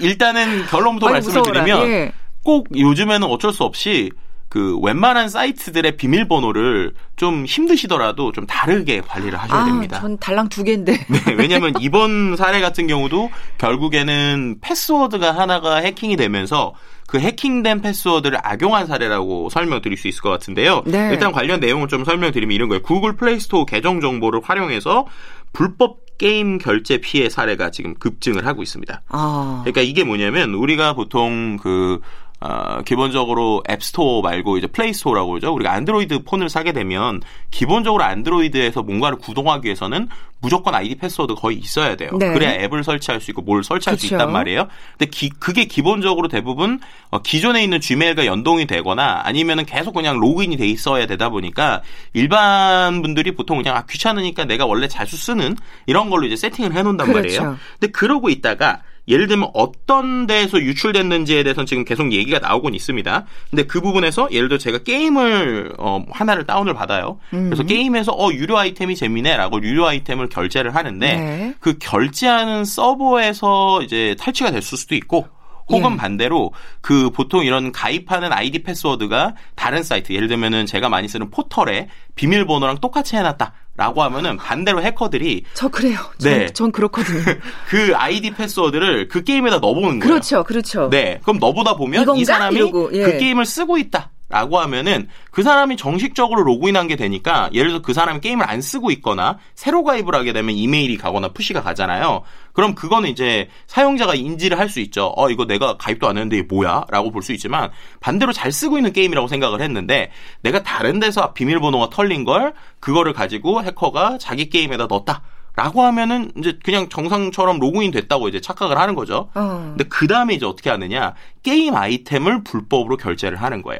일단은 0.00 0.66
결론부터 0.66 1.10
말씀을 1.10 1.40
무서워라. 1.40 1.64
드리면 1.64 1.88
예. 1.90 2.12
꼭 2.44 2.68
요즘에는 2.76 3.26
어쩔 3.26 3.52
수 3.52 3.64
없이 3.64 4.10
그 4.56 4.78
웬만한 4.78 5.28
사이트들의 5.28 5.98
비밀번호를 5.98 6.94
좀 7.16 7.44
힘드시더라도 7.44 8.32
좀 8.32 8.46
다르게 8.46 9.02
관리를 9.02 9.38
하셔야 9.38 9.60
아, 9.60 9.64
됩니다. 9.66 10.00
전 10.00 10.16
달랑 10.16 10.48
두 10.48 10.64
개인데. 10.64 10.92
네, 11.12 11.34
왜냐하면 11.36 11.74
이번 11.78 12.36
사례 12.36 12.62
같은 12.62 12.86
경우도 12.86 13.28
결국에는 13.58 14.56
패스워드가 14.62 15.36
하나가 15.36 15.76
해킹이 15.76 16.16
되면서 16.16 16.72
그 17.06 17.20
해킹된 17.20 17.82
패스워드를 17.82 18.38
악용한 18.42 18.86
사례라고 18.86 19.50
설명드릴 19.50 19.98
수 19.98 20.08
있을 20.08 20.22
것 20.22 20.30
같은데요. 20.30 20.84
네. 20.86 21.10
일단 21.12 21.32
관련 21.32 21.60
내용을 21.60 21.88
좀 21.88 22.06
설명드리면 22.06 22.54
이런 22.54 22.70
거예요. 22.70 22.80
구글 22.80 23.14
플레이스토어 23.14 23.66
계정 23.66 24.00
정보를 24.00 24.40
활용해서 24.42 25.04
불법 25.52 26.06
게임 26.16 26.56
결제 26.56 26.96
피해 26.98 27.28
사례가 27.28 27.70
지금 27.70 27.94
급증을 27.94 28.46
하고 28.46 28.62
있습니다. 28.62 29.02
아. 29.08 29.60
그러니까 29.64 29.82
이게 29.82 30.02
뭐냐면 30.02 30.54
우리가 30.54 30.94
보통 30.94 31.58
그 31.58 32.00
어, 32.38 32.82
기본적으로 32.84 33.62
앱스토어 33.68 34.20
말고 34.20 34.58
이제 34.58 34.66
플레이스토어라고 34.66 35.30
그러죠. 35.30 35.54
우리가 35.54 35.72
안드로이드 35.72 36.24
폰을 36.24 36.50
사게 36.50 36.72
되면 36.72 37.22
기본적으로 37.50 38.04
안드로이드에서 38.04 38.82
뭔가를 38.82 39.18
구동하기 39.18 39.64
위해서는 39.64 40.08
무조건 40.40 40.74
아이디 40.74 40.94
패스워드 40.96 41.34
거의 41.34 41.56
있어야 41.56 41.96
돼요. 41.96 42.10
네. 42.18 42.32
그래야 42.32 42.52
앱을 42.64 42.84
설치할 42.84 43.22
수 43.22 43.30
있고 43.30 43.40
뭘 43.40 43.64
설치할 43.64 43.96
그쵸. 43.96 44.08
수 44.08 44.14
있단 44.14 44.30
말이에요. 44.32 44.68
근데 44.98 45.10
기, 45.10 45.30
그게 45.30 45.64
기본적으로 45.64 46.28
대부분 46.28 46.78
어, 47.10 47.22
기존에 47.22 47.64
있는 47.64 47.80
gmail과 47.80 48.26
연동이 48.26 48.66
되거나 48.66 49.22
아니면은 49.24 49.64
계속 49.64 49.94
그냥 49.94 50.18
로그인이 50.20 50.58
돼 50.58 50.66
있어야 50.66 51.06
되다 51.06 51.30
보니까 51.30 51.80
일반 52.12 53.00
분들이 53.00 53.34
보통 53.34 53.56
그냥 53.56 53.76
아, 53.76 53.86
귀찮으니까 53.88 54.44
내가 54.44 54.66
원래 54.66 54.88
자주 54.88 55.16
쓰는 55.16 55.56
이런 55.86 56.10
걸로 56.10 56.26
이제 56.26 56.36
세팅을 56.36 56.74
해 56.74 56.82
놓는단 56.82 57.06
그렇죠. 57.06 57.40
말이에요. 57.42 57.58
근데 57.80 57.90
그러고 57.92 58.28
있다가 58.28 58.82
예를 59.08 59.26
들면 59.28 59.50
어떤 59.54 60.26
데에서 60.26 60.58
유출됐는지에 60.60 61.42
대해서는 61.42 61.66
지금 61.66 61.84
계속 61.84 62.12
얘기가 62.12 62.38
나오곤 62.38 62.74
있습니다. 62.74 63.24
근데 63.50 63.62
그 63.64 63.80
부분에서 63.80 64.28
예를 64.32 64.48
들어 64.48 64.58
제가 64.58 64.78
게임을 64.78 65.74
어, 65.78 66.04
하나를 66.10 66.44
다운을 66.46 66.74
받아요. 66.74 67.18
음. 67.32 67.46
그래서 67.46 67.62
게임에서 67.62 68.12
어 68.12 68.32
유료 68.32 68.58
아이템이 68.58 68.96
재미네라고 68.96 69.62
유료 69.62 69.86
아이템을 69.86 70.28
결제를 70.28 70.74
하는데 70.74 71.16
네. 71.16 71.54
그 71.60 71.78
결제하는 71.78 72.64
서버에서 72.64 73.82
이제 73.82 74.16
탈취가 74.18 74.50
됐을 74.50 74.76
수도 74.78 74.94
있고 74.94 75.28
혹은 75.68 75.92
예. 75.92 75.96
반대로 75.96 76.52
그 76.80 77.10
보통 77.10 77.44
이런 77.44 77.72
가입하는 77.72 78.32
아이디 78.32 78.62
패스워드가 78.62 79.34
다른 79.54 79.82
사이트 79.82 80.12
예를 80.12 80.28
들면은 80.28 80.66
제가 80.66 80.88
많이 80.88 81.08
쓰는 81.08 81.30
포털에 81.30 81.88
비밀번호랑 82.14 82.78
똑같이 82.78 83.16
해놨다. 83.16 83.52
라고 83.78 84.02
하면은 84.04 84.38
반대로 84.38 84.82
해커들이 84.82 85.44
저 85.52 85.68
그래요. 85.68 85.98
전, 86.18 86.32
네, 86.32 86.46
전 86.50 86.72
그렇거든요. 86.72 87.20
그 87.68 87.92
아이디 87.94 88.30
패스워드를 88.30 89.08
그 89.08 89.22
게임에다 89.22 89.58
넣어보는 89.58 89.98
거예요. 89.98 90.00
그렇죠, 90.00 90.44
그렇죠. 90.44 90.88
네, 90.88 91.20
그럼 91.22 91.38
넣어보다 91.38 91.76
보면 91.76 92.02
이건가? 92.02 92.18
이 92.18 92.24
사람이 92.24 92.56
이러고, 92.56 92.90
예. 92.94 93.02
그 93.02 93.18
게임을 93.18 93.44
쓰고 93.44 93.76
있다. 93.76 94.12
라고 94.28 94.58
하면은 94.58 95.08
그 95.30 95.44
사람이 95.44 95.76
정식적으로 95.76 96.42
로그인한 96.42 96.88
게 96.88 96.96
되니까 96.96 97.48
예를 97.52 97.70
들어 97.70 97.82
그 97.82 97.92
사람이 97.92 98.20
게임을 98.20 98.48
안 98.48 98.60
쓰고 98.60 98.90
있거나 98.90 99.38
새로 99.54 99.84
가입을 99.84 100.16
하게 100.16 100.32
되면 100.32 100.54
이메일이 100.56 100.96
가거나 100.96 101.28
푸시가 101.28 101.62
가잖아요. 101.62 102.22
그럼 102.52 102.74
그거는 102.74 103.08
이제 103.08 103.48
사용자가 103.68 104.14
인지를 104.16 104.58
할 104.58 104.68
수 104.68 104.80
있죠. 104.80 105.12
어 105.16 105.30
이거 105.30 105.44
내가 105.44 105.76
가입도 105.76 106.08
안 106.08 106.16
했는데 106.16 106.38
이게 106.38 106.46
뭐야?라고 106.48 107.12
볼 107.12 107.22
수 107.22 107.32
있지만 107.34 107.70
반대로 108.00 108.32
잘 108.32 108.50
쓰고 108.50 108.78
있는 108.78 108.92
게임이라고 108.92 109.28
생각을 109.28 109.60
했는데 109.60 110.10
내가 110.42 110.64
다른 110.64 110.98
데서 110.98 111.32
비밀번호가 111.32 111.90
털린 111.90 112.24
걸 112.24 112.52
그거를 112.80 113.12
가지고 113.12 113.62
해커가 113.62 114.18
자기 114.18 114.50
게임에다 114.50 114.86
넣었다. 114.88 115.22
라고 115.54 115.82
하면은 115.84 116.32
이제 116.36 116.58
그냥 116.64 116.88
정상처럼 116.88 117.60
로그인 117.60 117.90
됐다고 117.92 118.28
이제 118.28 118.40
착각을 118.40 118.76
하는 118.76 118.94
거죠. 118.94 119.30
어. 119.34 119.64
근데 119.68 119.84
그 119.84 120.06
다음에 120.06 120.34
이제 120.34 120.44
어떻게 120.44 120.68
하느냐. 120.68 121.14
게임 121.42 121.74
아이템을 121.76 122.42
불법으로 122.44 122.96
결제를 122.98 123.40
하는 123.40 123.62
거예요. 123.62 123.78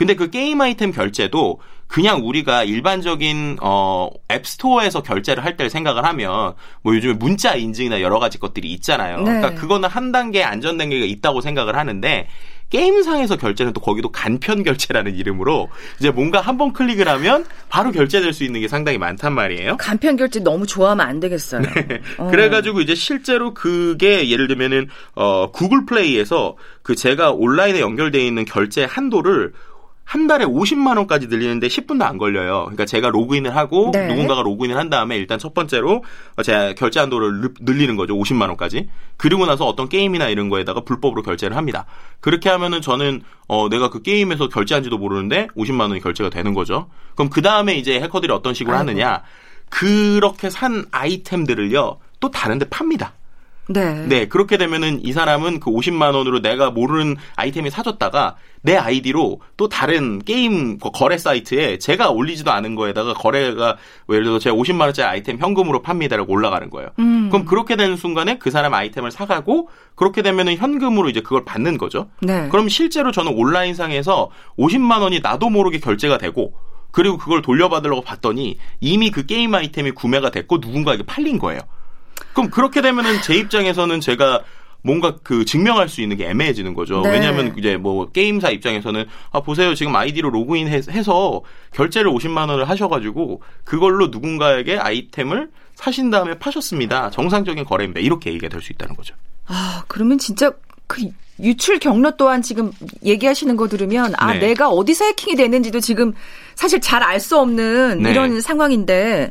근데 0.00 0.14
그 0.14 0.30
게임 0.30 0.62
아이템 0.62 0.92
결제도 0.92 1.60
그냥 1.86 2.26
우리가 2.26 2.64
일반적인 2.64 3.58
어 3.60 4.08
앱스토어에서 4.32 5.02
결제를 5.02 5.44
할 5.44 5.58
때를 5.58 5.68
생각을 5.68 6.06
하면 6.06 6.54
뭐 6.80 6.94
요즘에 6.94 7.12
문자 7.12 7.54
인증이나 7.54 8.00
여러 8.00 8.18
가지 8.18 8.38
것들이 8.38 8.72
있잖아요. 8.72 9.18
네. 9.18 9.24
그러니까 9.24 9.54
그거는 9.60 9.90
한 9.90 10.10
단계 10.10 10.42
안전 10.42 10.78
단계가 10.78 11.04
있다고 11.04 11.42
생각을 11.42 11.76
하는데 11.76 12.28
게임상에서 12.70 13.36
결제는 13.36 13.72
또 13.72 13.80
거기도 13.80 14.10
간편 14.10 14.62
결제라는 14.62 15.16
이름으로 15.16 15.68
이제 15.98 16.10
뭔가 16.10 16.40
한 16.40 16.56
번 16.56 16.72
클릭을 16.72 17.08
하면 17.08 17.44
바로 17.68 17.90
결제될 17.90 18.32
수 18.32 18.44
있는 18.44 18.60
게 18.60 18.68
상당히 18.68 18.96
많단 18.96 19.34
말이에요. 19.34 19.76
간편 19.76 20.16
결제 20.16 20.40
너무 20.40 20.66
좋아하면 20.66 21.06
안 21.06 21.20
되겠어요. 21.20 21.60
네. 21.62 22.00
어. 22.16 22.30
그래가지고 22.30 22.80
이제 22.80 22.94
실제로 22.94 23.52
그게 23.52 24.30
예를 24.30 24.46
들면은 24.46 24.88
어 25.14 25.50
구글 25.50 25.84
플레이에서 25.84 26.56
그 26.82 26.94
제가 26.94 27.32
온라인에 27.32 27.80
연결되어 27.80 28.22
있는 28.22 28.44
결제 28.46 28.84
한도를 28.84 29.52
한 30.10 30.26
달에 30.26 30.44
50만 30.44 30.96
원까지 30.96 31.28
늘리는데 31.28 31.68
10분도 31.68 32.02
안 32.02 32.18
걸려요. 32.18 32.62
그러니까 32.64 32.84
제가 32.84 33.10
로그인을 33.10 33.54
하고 33.54 33.92
네. 33.92 34.08
누군가가 34.08 34.42
로그인을 34.42 34.76
한 34.76 34.90
다음에 34.90 35.16
일단 35.16 35.38
첫 35.38 35.54
번째로 35.54 36.02
제 36.42 36.74
결제 36.76 36.98
한도를 36.98 37.52
늘리는 37.60 37.94
거죠. 37.94 38.16
50만 38.16 38.48
원까지. 38.48 38.88
그리고 39.16 39.46
나서 39.46 39.66
어떤 39.66 39.88
게임이나 39.88 40.28
이런 40.28 40.48
거에다가 40.48 40.80
불법으로 40.80 41.22
결제를 41.22 41.56
합니다. 41.56 41.86
그렇게 42.18 42.48
하면은 42.48 42.80
저는 42.80 43.22
어 43.46 43.68
내가 43.68 43.88
그 43.88 44.02
게임에서 44.02 44.48
결제한지도 44.48 44.98
모르는데 44.98 45.46
50만 45.56 45.82
원이 45.82 46.00
결제가 46.00 46.28
되는 46.28 46.54
거죠. 46.54 46.88
그럼 47.14 47.30
그 47.30 47.40
다음에 47.40 47.76
이제 47.76 48.00
해커들이 48.00 48.32
어떤 48.32 48.52
식으로 48.52 48.76
아이고. 48.76 48.90
하느냐? 48.90 49.22
그렇게 49.68 50.50
산 50.50 50.86
아이템들을요 50.90 51.98
또 52.18 52.30
다른 52.32 52.58
데 52.58 52.68
팝니다. 52.68 53.12
네. 53.72 53.94
네, 54.06 54.26
그렇게 54.26 54.56
되면은 54.56 55.04
이 55.04 55.12
사람은 55.12 55.60
그 55.60 55.70
50만 55.70 56.14
원으로 56.14 56.42
내가 56.42 56.70
모르는 56.70 57.16
아이템이 57.36 57.70
사줬다가 57.70 58.34
내 58.62 58.76
아이디로 58.76 59.40
또 59.56 59.68
다른 59.68 60.18
게임 60.18 60.78
거래 60.78 61.16
사이트에 61.16 61.78
제가 61.78 62.10
올리지도 62.10 62.50
않은 62.50 62.74
거에다가 62.74 63.14
거래가 63.14 63.76
뭐 64.06 64.16
예를 64.16 64.26
들어 64.26 64.38
제가 64.40 64.56
50만 64.56 64.80
원짜리 64.82 65.06
아이템 65.08 65.38
현금으로 65.38 65.82
팝니다라고 65.82 66.32
올라가는 66.32 66.68
거예요. 66.68 66.90
음. 66.98 67.28
그럼 67.30 67.44
그렇게 67.44 67.76
되는 67.76 67.96
순간에 67.96 68.38
그 68.38 68.50
사람 68.50 68.74
아이템을 68.74 69.12
사가고 69.12 69.68
그렇게 69.94 70.22
되면은 70.22 70.56
현금으로 70.56 71.08
이제 71.08 71.20
그걸 71.20 71.44
받는 71.44 71.78
거죠. 71.78 72.08
네. 72.22 72.48
그럼 72.50 72.68
실제로 72.68 73.12
저는 73.12 73.32
온라인상에서 73.32 74.30
50만 74.58 75.00
원이 75.00 75.20
나도 75.20 75.48
모르게 75.48 75.78
결제가 75.78 76.18
되고 76.18 76.54
그리고 76.90 77.18
그걸 77.18 77.40
돌려받으려고 77.40 78.02
봤더니 78.02 78.58
이미 78.80 79.12
그 79.12 79.26
게임 79.26 79.54
아이템이 79.54 79.92
구매가 79.92 80.30
됐고 80.30 80.58
누군가에게 80.58 81.04
팔린 81.04 81.38
거예요. 81.38 81.60
그럼 82.32 82.50
그렇게 82.50 82.80
되면은 82.82 83.22
제 83.22 83.34
입장에서는 83.36 84.00
제가 84.00 84.40
뭔가 84.82 85.16
그 85.22 85.44
증명할 85.44 85.88
수 85.88 86.00
있는 86.00 86.16
게 86.16 86.28
애매해지는 86.30 86.72
거죠. 86.74 87.02
네. 87.02 87.10
왜냐하면 87.10 87.54
이제 87.58 87.76
뭐 87.76 88.10
게임사 88.10 88.50
입장에서는 88.50 89.04
아 89.30 89.40
보세요 89.40 89.74
지금 89.74 89.94
아이디로 89.94 90.30
로그인해서 90.30 91.42
결제를 91.72 92.10
50만 92.10 92.48
원을 92.48 92.68
하셔가지고 92.68 93.42
그걸로 93.64 94.06
누군가에게 94.06 94.78
아이템을 94.78 95.50
사신 95.74 96.10
다음에 96.10 96.38
파셨습니다. 96.38 97.10
정상적인 97.10 97.64
거래입니다. 97.64 98.00
이렇게 98.00 98.30
얘기가 98.30 98.48
될 98.48 98.62
수 98.62 98.72
있다는 98.72 98.96
거죠. 98.96 99.14
아 99.46 99.84
그러면 99.86 100.16
진짜 100.18 100.50
그 100.86 101.02
유출 101.40 101.78
경로 101.78 102.10
또한 102.16 102.42
지금 102.42 102.70
얘기하시는 103.04 103.56
거 103.56 103.68
들으면 103.68 104.12
아 104.16 104.32
네. 104.34 104.40
내가 104.48 104.68
어디서 104.68 105.04
해킹이 105.06 105.36
됐는지도 105.36 105.80
지금 105.80 106.12
사실 106.54 106.80
잘 106.80 107.02
알 107.02 107.18
수 107.20 107.38
없는 107.38 108.02
네. 108.02 108.10
이런 108.10 108.40
상황인데 108.40 109.30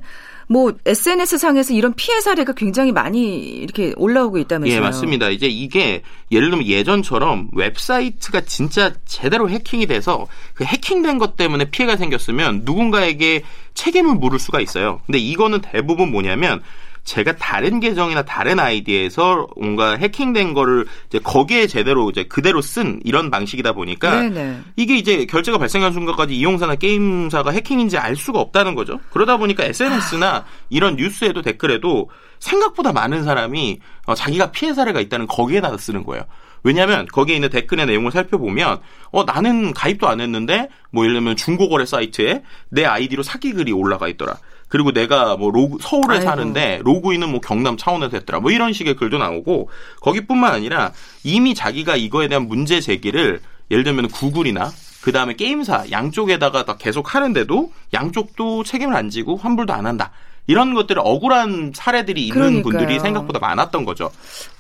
뭐 0.52 0.74
SNS 0.84 1.38
상에서 1.38 1.74
이런 1.74 1.94
피해 1.94 2.20
사례가 2.22 2.54
굉장히 2.54 2.92
많이 2.92 3.38
이렇게 3.38 3.94
올라오고 3.96 4.40
있다면서요? 4.40 4.76
예, 4.76 4.82
맞습니다. 4.82 5.30
이제 5.30 5.46
이게 5.46 6.02
예를 6.32 6.50
들면 6.50 6.66
예전처럼 6.66 7.50
웹사이트가 7.54 8.42
진짜 8.42 8.92
제대로 9.06 9.48
해킹이 9.48 9.86
돼서 9.86 10.26
그 10.56 10.64
해킹된 10.64 11.20
것 11.20 11.38
때문에 11.38 11.66
피해가 11.66 11.98
생겼으면 11.98 12.62
누군가에게 12.64 13.44
책임을 13.76 14.16
물을 14.16 14.40
수가 14.40 14.60
있어요. 14.60 15.02
근데 15.06 15.20
이거는 15.20 15.62
대부분 15.62 16.10
뭐냐면 16.10 16.64
제가 17.10 17.38
다른 17.38 17.80
계정이나 17.80 18.22
다른 18.22 18.60
아이디에서 18.60 19.48
뭔가 19.58 19.96
해킹된 19.96 20.54
거를 20.54 20.86
이제 21.08 21.18
거기에 21.18 21.66
제대로 21.66 22.08
이제 22.12 22.26
그대로 22.26 22.62
쓴 22.62 23.00
이런 23.04 23.32
방식이다 23.32 23.74
보니까 23.74 24.22
네네. 24.22 24.60
이게 24.76 24.96
이제 24.96 25.26
결제가 25.26 25.58
발생한 25.58 25.92
순간까지 25.92 26.36
이용사나 26.38 26.76
게임사가 26.76 27.50
해킹인지 27.50 27.98
알 27.98 28.16
수가 28.16 28.40
없다는 28.40 28.76
거죠. 28.76 29.00
그러다 29.10 29.38
보니까 29.38 29.64
SNS나 29.64 30.46
이런 30.70 30.98
뉴스에도 30.98 31.42
댓글에도 31.42 32.12
생각보다 32.38 32.94
많은 32.94 33.24
사람이 33.24 33.80
어, 34.06 34.14
자기가 34.14 34.52
피해 34.52 34.76
사례가 34.76 35.00
있다는 35.02 35.26
거기에다 35.26 35.76
쓰는 35.78 36.04
거예요. 36.04 36.26
왜냐하면 36.62 37.08
거기에 37.08 37.36
있는 37.36 37.50
댓글의 37.50 37.88
내용을 37.88 38.12
살펴보면 38.12 38.80
어 39.12 39.24
나는 39.24 39.74
가입도 39.74 40.08
안 40.08 40.22
했는데 40.22 40.70
뭐 40.92 41.06
예를 41.06 41.16
들면 41.16 41.38
중고거래 41.38 41.86
사이트에 41.86 42.44
내 42.70 42.86
아이디로 42.86 43.24
사기 43.24 43.54
글이 43.54 43.72
올라가 43.72 44.08
있더라. 44.10 44.38
그리고 44.70 44.92
내가 44.94 45.36
뭐 45.36 45.52
로그, 45.52 45.78
서울에 45.82 46.16
아이고. 46.18 46.26
사는데 46.26 46.80
로그인은 46.84 47.30
뭐 47.30 47.42
경남 47.42 47.76
차원에서 47.76 48.16
했더라. 48.18 48.40
뭐 48.40 48.52
이런 48.52 48.72
식의 48.72 48.96
글도 48.96 49.18
나오고 49.18 49.70
거기뿐만 50.00 50.54
아니라 50.54 50.94
이미 51.24 51.54
자기가 51.56 51.96
이거에 51.98 52.28
대한 52.28 52.48
문제 52.48 52.80
제기를 52.80 53.42
예를 53.72 53.84
들면 53.84 54.08
구글이나 54.10 54.72
그 55.02 55.12
다음에 55.12 55.34
게임사 55.36 55.86
양쪽에다가 55.92 56.66
다 56.66 56.78
계속 56.78 57.16
하는데도 57.16 57.72
양쪽도 57.94 58.64
책임을 58.64 58.96
안 58.96 59.10
지고 59.10 59.36
환불도 59.38 59.74
안 59.74 59.86
한다. 59.86 60.12
이런 60.48 60.74
것들을 60.74 61.00
억울한 61.06 61.74
사례들이 61.76 62.24
있는 62.28 62.36
그러니까요. 62.36 62.64
분들이 62.64 63.00
생각보다 63.00 63.40
많았던 63.40 63.86
거죠. 63.86 64.12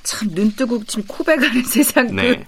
참 0.03 0.29
눈뜨고 0.33 0.83
지금 0.85 1.03
코백하는 1.07 1.63
세상. 1.65 2.15
네. 2.15 2.35
그 2.35 2.43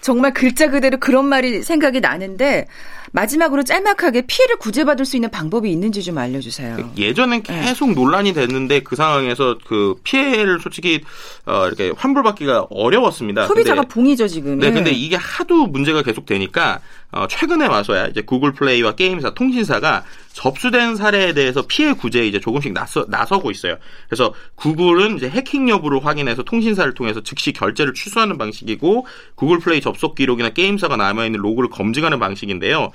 정말 0.00 0.32
글자 0.32 0.70
그대로 0.70 0.98
그런 0.98 1.26
말이 1.26 1.62
생각이 1.62 2.00
나는데 2.00 2.66
마지막으로 3.12 3.62
짤막하게 3.62 4.22
피해를 4.26 4.56
구제받을 4.56 5.04
수 5.04 5.16
있는 5.16 5.30
방법이 5.30 5.70
있는지 5.70 6.02
좀 6.02 6.18
알려주세요. 6.18 6.92
예전엔 6.96 7.42
네. 7.42 7.60
계속 7.62 7.88
네. 7.88 7.94
논란이 7.94 8.32
됐는데 8.32 8.80
그 8.80 8.96
상황에서 8.96 9.58
그 9.66 9.96
피해를 10.04 10.60
솔직히 10.60 11.00
어 11.46 11.66
이렇게 11.66 11.92
환불받기가 11.96 12.66
어려웠습니다. 12.70 13.46
소비자가 13.46 13.82
근데, 13.82 13.94
봉이죠 13.94 14.28
지금. 14.28 14.58
네, 14.58 14.68
네, 14.68 14.74
근데 14.74 14.90
이게 14.90 15.16
하도 15.16 15.66
문제가 15.66 16.02
계속 16.02 16.26
되니까 16.26 16.80
어 17.10 17.26
최근에 17.26 17.66
와서야 17.66 18.08
이제 18.08 18.20
구글 18.20 18.52
플레이와 18.52 18.94
게임사, 18.94 19.34
통신사가 19.34 20.04
접수된 20.38 20.94
사례에 20.94 21.32
대해서 21.32 21.62
피해 21.66 21.92
구제에 21.92 22.26
이제 22.26 22.38
조금씩 22.38 22.72
나서, 22.72 23.04
나서고 23.08 23.50
있어요. 23.50 23.76
그래서 24.08 24.32
구글은 24.54 25.16
이제 25.16 25.28
해킹 25.28 25.68
여부를 25.68 26.04
확인해서 26.04 26.44
통신사를 26.44 26.92
통해서 26.94 27.20
즉시 27.22 27.52
결제를 27.52 27.92
취소하는 27.92 28.38
방식이고 28.38 29.06
구글 29.34 29.58
플레이 29.58 29.80
접속 29.88 30.14
기록이나 30.14 30.50
게임사가 30.50 30.96
남아 30.96 31.24
있는 31.24 31.40
로그를 31.40 31.70
검증하는 31.70 32.18
방식인데요. 32.18 32.90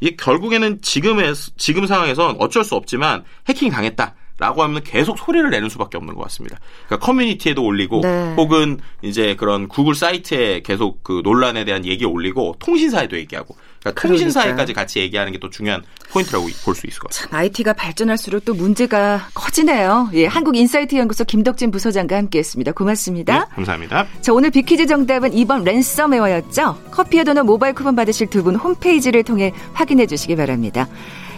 이게 0.00 0.16
결국에는 0.16 0.82
지금의 0.82 1.34
지금 1.56 1.86
상황에선 1.86 2.36
어쩔 2.40 2.64
수 2.64 2.74
없지만 2.74 3.22
해킹 3.48 3.70
당했다. 3.70 4.16
라고 4.38 4.62
하면 4.64 4.82
계속 4.82 5.18
소리를 5.18 5.48
내는 5.50 5.68
수밖에 5.68 5.96
없는 5.98 6.14
것 6.14 6.22
같습니다. 6.22 6.58
그러니까 6.86 7.06
커뮤니티에도 7.06 7.62
올리고 7.64 8.00
네. 8.00 8.34
혹은 8.36 8.80
이제 9.02 9.36
그런 9.36 9.68
구글 9.68 9.94
사이트에 9.94 10.62
계속 10.62 11.04
그 11.04 11.20
논란에 11.22 11.64
대한 11.64 11.84
얘기 11.84 12.04
올리고 12.04 12.56
통신사에도 12.58 13.16
얘기하고 13.18 13.54
그러니까 13.82 14.08
통신사에까지 14.08 14.72
같이 14.72 15.00
얘기하는 15.00 15.32
게 15.32 15.38
또 15.42 15.50
중요한 15.50 15.82
포인트라고 16.10 16.46
볼 16.64 16.74
수 16.76 16.86
있을 16.86 17.00
것 17.00 17.08
같습니다. 17.10 17.30
참 17.30 17.38
IT가 17.40 17.72
발전할수록 17.72 18.44
또 18.44 18.54
문제가 18.54 19.28
커지네요. 19.34 20.10
예, 20.14 20.26
한국 20.26 20.56
인사이트 20.56 20.94
연구소 20.94 21.24
김덕진 21.24 21.70
부소장과 21.72 22.16
함께했습니다. 22.16 22.72
고맙습니다. 22.72 23.40
네, 23.40 23.54
감사합니다. 23.56 24.06
자, 24.20 24.32
오늘 24.32 24.50
비키즈 24.50 24.86
정답은 24.86 25.32
2번 25.32 25.64
랜섬웨어였죠. 25.64 26.78
커피와 26.92 27.24
도넛 27.24 27.44
모바일 27.46 27.74
쿠폰 27.74 27.96
받으실 27.96 28.28
두 28.28 28.42
분 28.42 28.54
홈페이지를 28.56 29.22
통해 29.24 29.52
확인해 29.72 30.06
주시기 30.06 30.36
바랍니다. 30.36 30.86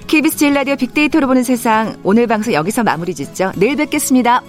KBS 0.07 0.37
제일 0.37 0.53
라디오 0.55 0.77
빅데이터로 0.77 1.27
보는 1.27 1.45
세상 1.45 1.97
오늘 2.03 2.27
방송 2.27 2.53
여기서 2.53 2.83
마무리 2.83 3.15
짓죠. 3.15 3.53
내일 3.57 3.77
뵙겠습니다. 3.77 4.43